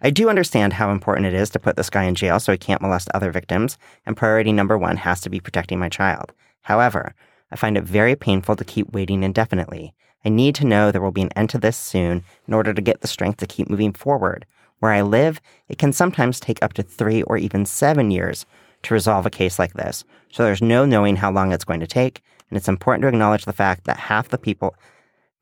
[0.00, 2.58] I do understand how important it is to put this guy in jail so he
[2.58, 6.32] can't molest other victims, and priority number one has to be protecting my child.
[6.62, 7.14] However,
[7.50, 9.94] I find it very painful to keep waiting indefinitely.
[10.24, 12.82] I need to know there will be an end to this soon in order to
[12.82, 14.46] get the strength to keep moving forward.
[14.78, 18.46] Where I live, it can sometimes take up to three or even seven years
[18.84, 21.86] to resolve a case like this, so there's no knowing how long it's going to
[21.86, 24.74] take, and it's important to acknowledge the fact that half the people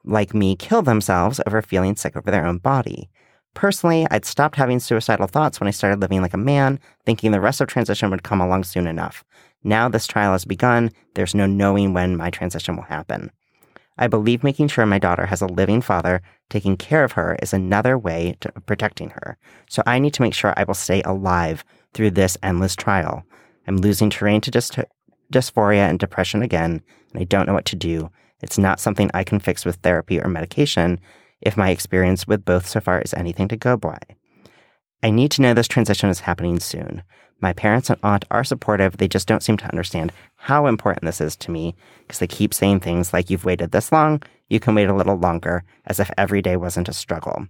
[0.05, 3.09] like me kill themselves over feeling sick over their own body.
[3.55, 7.41] Personally, I'd stopped having suicidal thoughts when I started living like a man, thinking the
[7.41, 9.25] rest of transition would come along soon enough.
[9.63, 13.31] Now this trial has begun, there's no knowing when my transition will happen.
[13.99, 17.53] I believe making sure my daughter has a living father taking care of her is
[17.53, 19.37] another way to protecting her.
[19.69, 21.63] So I need to make sure I will stay alive
[21.93, 23.23] through this endless trial.
[23.67, 24.85] I'm losing terrain to dys-
[25.33, 26.83] dysphoria and depression again,
[27.13, 28.11] and I don't know what to do.
[28.43, 31.01] It's not something I can fix with therapy or medication
[31.41, 33.99] if my experience with both so far is anything to go by.
[35.03, 37.03] I need to know this transition is happening soon.
[37.41, 41.21] My parents and aunt are supportive, they just don't seem to understand how important this
[41.21, 44.77] is to me because they keep saying things like, You've waited this long, you can
[44.77, 47.49] wait a little longer, as if every day wasn't a struggle.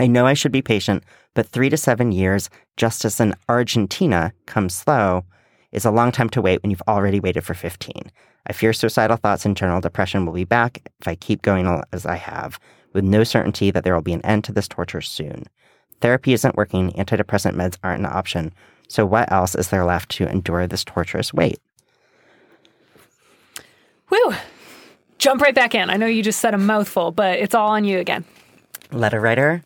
[0.00, 1.02] I know I should be patient,
[1.34, 5.24] but three to seven years, just as in Argentina, comes slow,
[5.72, 8.10] is a long time to wait when you've already waited for 15.
[8.46, 12.06] I fear suicidal thoughts and general depression will be back if I keep going as
[12.06, 12.58] I have,
[12.92, 15.44] with no certainty that there will be an end to this torture soon.
[16.00, 18.52] Therapy isn't working, antidepressant meds aren't an option,
[18.88, 21.58] so what else is there left to endure this torturous wait?
[24.08, 24.34] Whew.
[25.18, 25.90] Jump right back in.
[25.90, 28.24] I know you just said a mouthful, but it's all on you again.
[28.92, 29.62] Letter writer,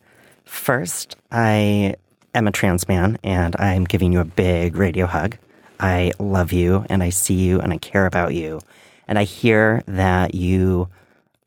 [0.53, 1.95] first, I
[2.33, 5.37] am a trans man and I'm giving you a big radio hug.
[5.79, 8.61] I love you and I see you and I care about you.
[9.07, 10.87] And I hear that you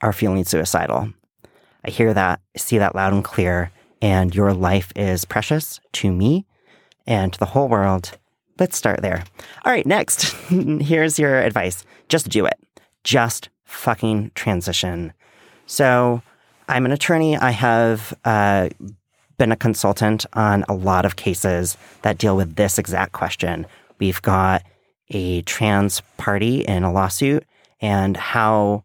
[0.02, 1.12] are feeling suicidal.
[1.84, 3.70] I hear that, see that loud and clear,
[4.02, 6.44] and your life is precious to me
[7.06, 8.18] and to the whole world.
[8.58, 9.24] Let's start there.
[9.64, 12.58] All right, next, here's your advice just do it.
[13.04, 15.12] Just fucking transition.
[15.66, 16.22] So,
[16.68, 17.36] I'm an attorney.
[17.36, 18.70] I have uh,
[19.36, 23.66] been a consultant on a lot of cases that deal with this exact question.
[23.98, 24.62] We've got
[25.10, 27.44] a trans party in a lawsuit,
[27.80, 28.84] and how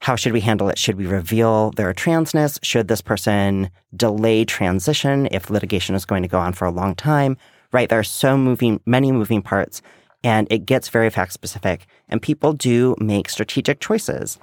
[0.00, 0.78] how should we handle it?
[0.78, 2.58] Should we reveal their transness?
[2.62, 6.94] Should this person delay transition if litigation is going to go on for a long
[6.94, 7.36] time?
[7.72, 7.88] Right?
[7.88, 9.82] There are so moving, many moving parts,
[10.22, 11.86] and it gets very fact specific.
[12.08, 14.38] And people do make strategic choices.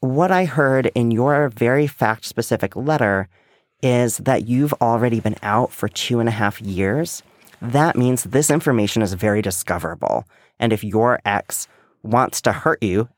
[0.00, 3.28] What I heard in your very fact specific letter
[3.84, 7.22] is that you've already been out for two and a half years.
[7.60, 10.24] That means this information is very discoverable.
[10.58, 11.68] And if your ex
[12.02, 13.08] wants to hurt you,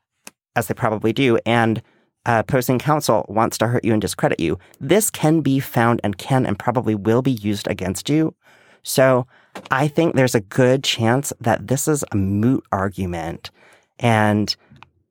[0.57, 1.81] as they probably do, and
[2.25, 6.17] uh, opposing counsel wants to hurt you and discredit you, this can be found and
[6.17, 8.35] can and probably will be used against you.
[8.83, 9.25] So
[9.71, 13.51] I think there's a good chance that this is a moot argument.
[13.99, 14.53] And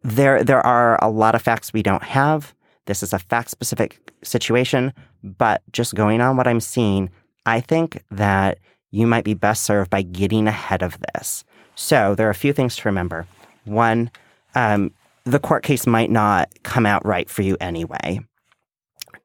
[0.02, 2.54] there, there are a lot of facts we don't have.
[2.84, 4.92] This is a fact specific situation,
[5.22, 7.10] but just going on what I'm seeing,
[7.44, 8.58] I think that
[8.90, 11.44] you might be best served by getting ahead of this.
[11.74, 13.26] So there are a few things to remember.
[13.64, 14.10] One,
[14.54, 14.92] um,
[15.24, 18.20] the court case might not come out right for you anyway.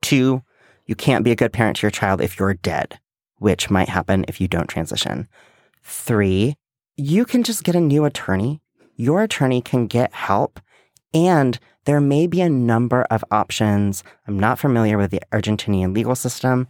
[0.02, 0.44] Two,
[0.88, 3.00] you can't be a good parent to your child if you're dead,
[3.38, 5.28] which might happen if you don't transition.
[5.84, 6.56] Three,
[6.98, 8.62] you can just get a new attorney.
[8.96, 10.60] Your attorney can get help,
[11.14, 14.04] and there may be a number of options.
[14.28, 16.68] I'm not familiar with the Argentinian legal system,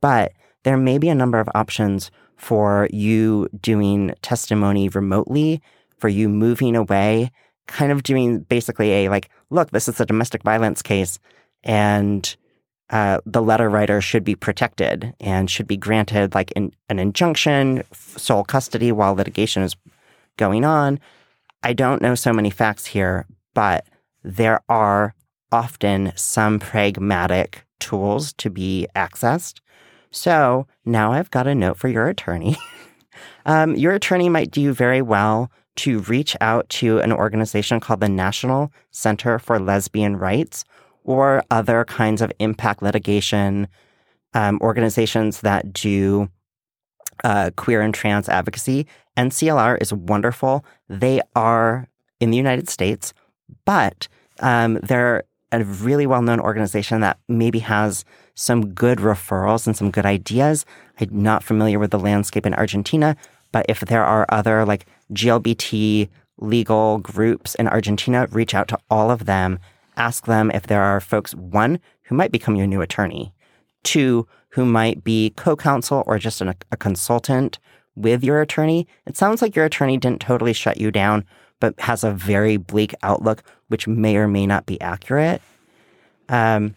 [0.00, 0.32] but
[0.64, 5.62] there may be a number of options for you doing testimony remotely,
[5.98, 7.30] for you moving away
[7.66, 11.18] kind of doing basically a like, look, this is a domestic violence case,
[11.62, 12.36] and
[12.90, 17.82] uh, the letter writer should be protected and should be granted like in, an injunction,
[17.92, 19.76] sole custody while litigation is
[20.36, 21.00] going on.
[21.62, 23.86] I don't know so many facts here, but
[24.26, 25.14] there are
[25.52, 29.60] often some pragmatic tools to be accessed.
[30.10, 32.56] So now I've got a note for your attorney.
[33.46, 38.08] um, your attorney might do very well to reach out to an organization called the
[38.08, 40.64] National Center for Lesbian Rights
[41.04, 43.68] or other kinds of impact litigation
[44.34, 46.28] um, organizations that do
[47.22, 48.86] uh, queer and trans advocacy.
[49.16, 50.64] NCLR is wonderful.
[50.88, 51.88] They are
[52.20, 53.14] in the United States,
[53.64, 54.08] but
[54.40, 59.90] um, they're a really well known organization that maybe has some good referrals and some
[59.90, 60.64] good ideas.
[61.00, 63.16] I'm not familiar with the landscape in Argentina,
[63.52, 66.08] but if there are other like GLBT
[66.38, 69.58] legal groups in Argentina, reach out to all of them.
[69.96, 73.32] Ask them if there are folks, one, who might become your new attorney,
[73.82, 77.58] two, who might be co counsel or just an, a consultant
[77.96, 78.86] with your attorney.
[79.06, 81.24] It sounds like your attorney didn't totally shut you down,
[81.60, 85.42] but has a very bleak outlook, which may or may not be accurate.
[86.28, 86.74] Um,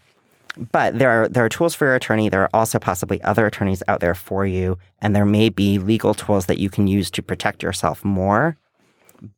[0.72, 2.30] but there are there are tools for your attorney.
[2.30, 6.14] There are also possibly other attorneys out there for you, and there may be legal
[6.14, 8.58] tools that you can use to protect yourself more.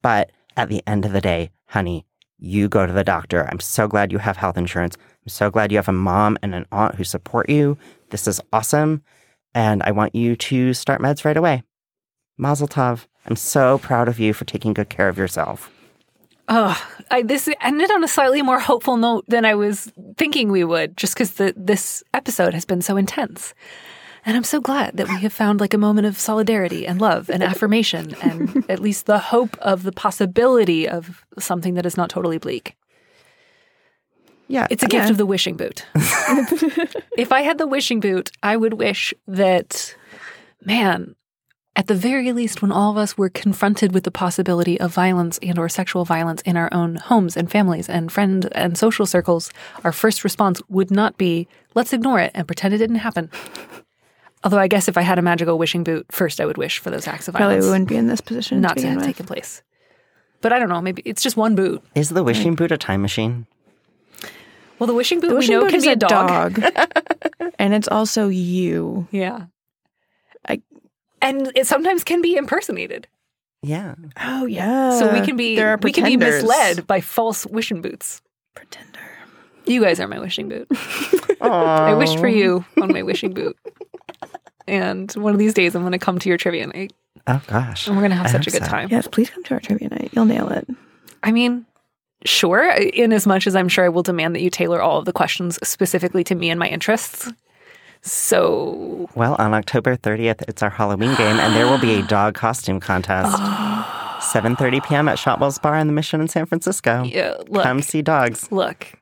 [0.01, 2.05] But at the end of the day, honey,
[2.39, 3.47] you go to the doctor.
[3.51, 4.97] I'm so glad you have health insurance.
[4.97, 7.77] I'm so glad you have a mom and an aunt who support you.
[8.09, 9.03] This is awesome.
[9.53, 11.63] And I want you to start meds right away.
[12.41, 13.05] Mazel tov.
[13.27, 15.71] I'm so proud of you for taking good care of yourself.
[16.47, 16.75] Oh,
[17.11, 20.97] I, this ended on a slightly more hopeful note than I was thinking we would,
[20.97, 23.53] just because this episode has been so intense.
[24.25, 27.29] And I'm so glad that we have found like a moment of solidarity and love
[27.29, 32.09] and affirmation and at least the hope of the possibility of something that is not
[32.09, 32.75] totally bleak.
[34.47, 34.67] Yeah.
[34.69, 35.85] It's a gift of the wishing boot.
[37.17, 39.95] if I had the wishing boot, I would wish that,
[40.65, 41.15] man,
[41.75, 45.39] at the very least, when all of us were confronted with the possibility of violence
[45.41, 49.51] and or sexual violence in our own homes and families and friend and social circles,
[49.83, 53.29] our first response would not be, let's ignore it and pretend it didn't happen.
[54.43, 56.89] Although I guess if I had a magical wishing boot, first I would wish for
[56.89, 57.57] those acts of violence.
[57.63, 59.61] Probably wouldn't be in this position not to to begin have taken place.
[60.41, 61.83] But I don't know, maybe it's just one boot.
[61.95, 63.45] Is the wishing boot a time machine?
[64.79, 66.59] Well, the wishing boot The we know boot can is be a a dog.
[67.59, 69.07] and it's also you.
[69.11, 69.45] Yeah.
[70.49, 70.63] I-
[71.21, 73.07] and it sometimes can be impersonated.
[73.63, 73.95] Yeah.
[74.19, 74.97] Oh yeah.
[74.97, 78.21] So we can be there are we can be misled by false wishing boots.
[78.55, 78.99] Pretender.
[79.65, 80.67] You guys are my wishing boot.
[81.41, 83.57] I wished for you on my wishing boot.
[84.67, 86.93] And one of these days I'm going to come to your trivia night
[87.27, 87.87] Oh gosh.
[87.87, 88.67] and we're going to have I such a good so.
[88.69, 88.89] time.
[88.89, 90.09] Yes, please come to our trivia night.
[90.13, 90.67] You'll nail it.
[91.23, 91.65] I mean,
[92.25, 95.05] sure, in as much as I'm sure I will demand that you tailor all of
[95.05, 97.31] the questions specifically to me and my interests.
[98.01, 102.33] So, Well, on October 30th, it's our Halloween game, and there will be a dog
[102.33, 103.31] costume contest.
[104.33, 105.07] 7:30 p.m.
[105.09, 107.03] at Shotwell's Bar in the Mission in San Francisco.
[107.03, 108.51] yeah, look, Come see dogs.
[108.51, 108.93] look,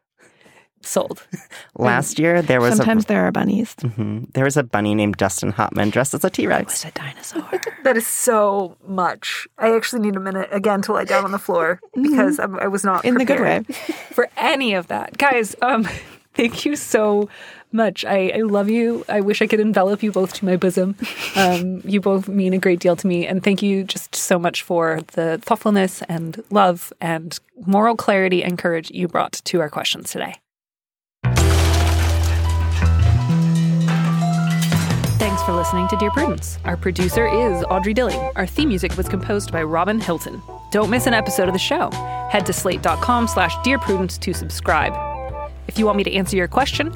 [0.81, 1.25] sold.
[1.77, 3.75] Last year there was Sometimes there are bunnies.
[3.83, 6.73] a mhm, there was a bunny named Dustin Hopman dressed as a T-Rex.
[6.73, 7.59] It's a dinosaur.
[7.83, 9.47] That is so much.
[9.57, 12.67] I actually need a minute again to lie down on the floor because I, I
[12.67, 13.63] was not In the good way.
[14.13, 15.55] for any of that, guys.
[15.61, 15.87] Um,
[16.33, 17.29] thank you so
[17.71, 18.05] much.
[18.05, 19.05] I, I love you.
[19.09, 20.95] I wish I could envelop you both to my bosom.
[21.35, 24.63] Um, you both mean a great deal to me, and thank you just so much
[24.63, 30.11] for the thoughtfulness and love and moral clarity and courage you brought to our questions
[30.11, 30.35] today.
[35.19, 36.57] Thanks for listening to Dear Prudence.
[36.65, 38.19] Our producer is Audrey Dilling.
[38.35, 40.41] Our theme music was composed by Robin Hilton.
[40.71, 41.89] Don't miss an episode of the show.
[42.29, 44.93] Head to slate.com slash Dear Prudence to subscribe.
[45.67, 46.95] If you want me to answer your question,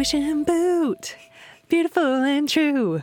[0.00, 1.16] It's a wishing boot,
[1.68, 3.02] beautiful and true.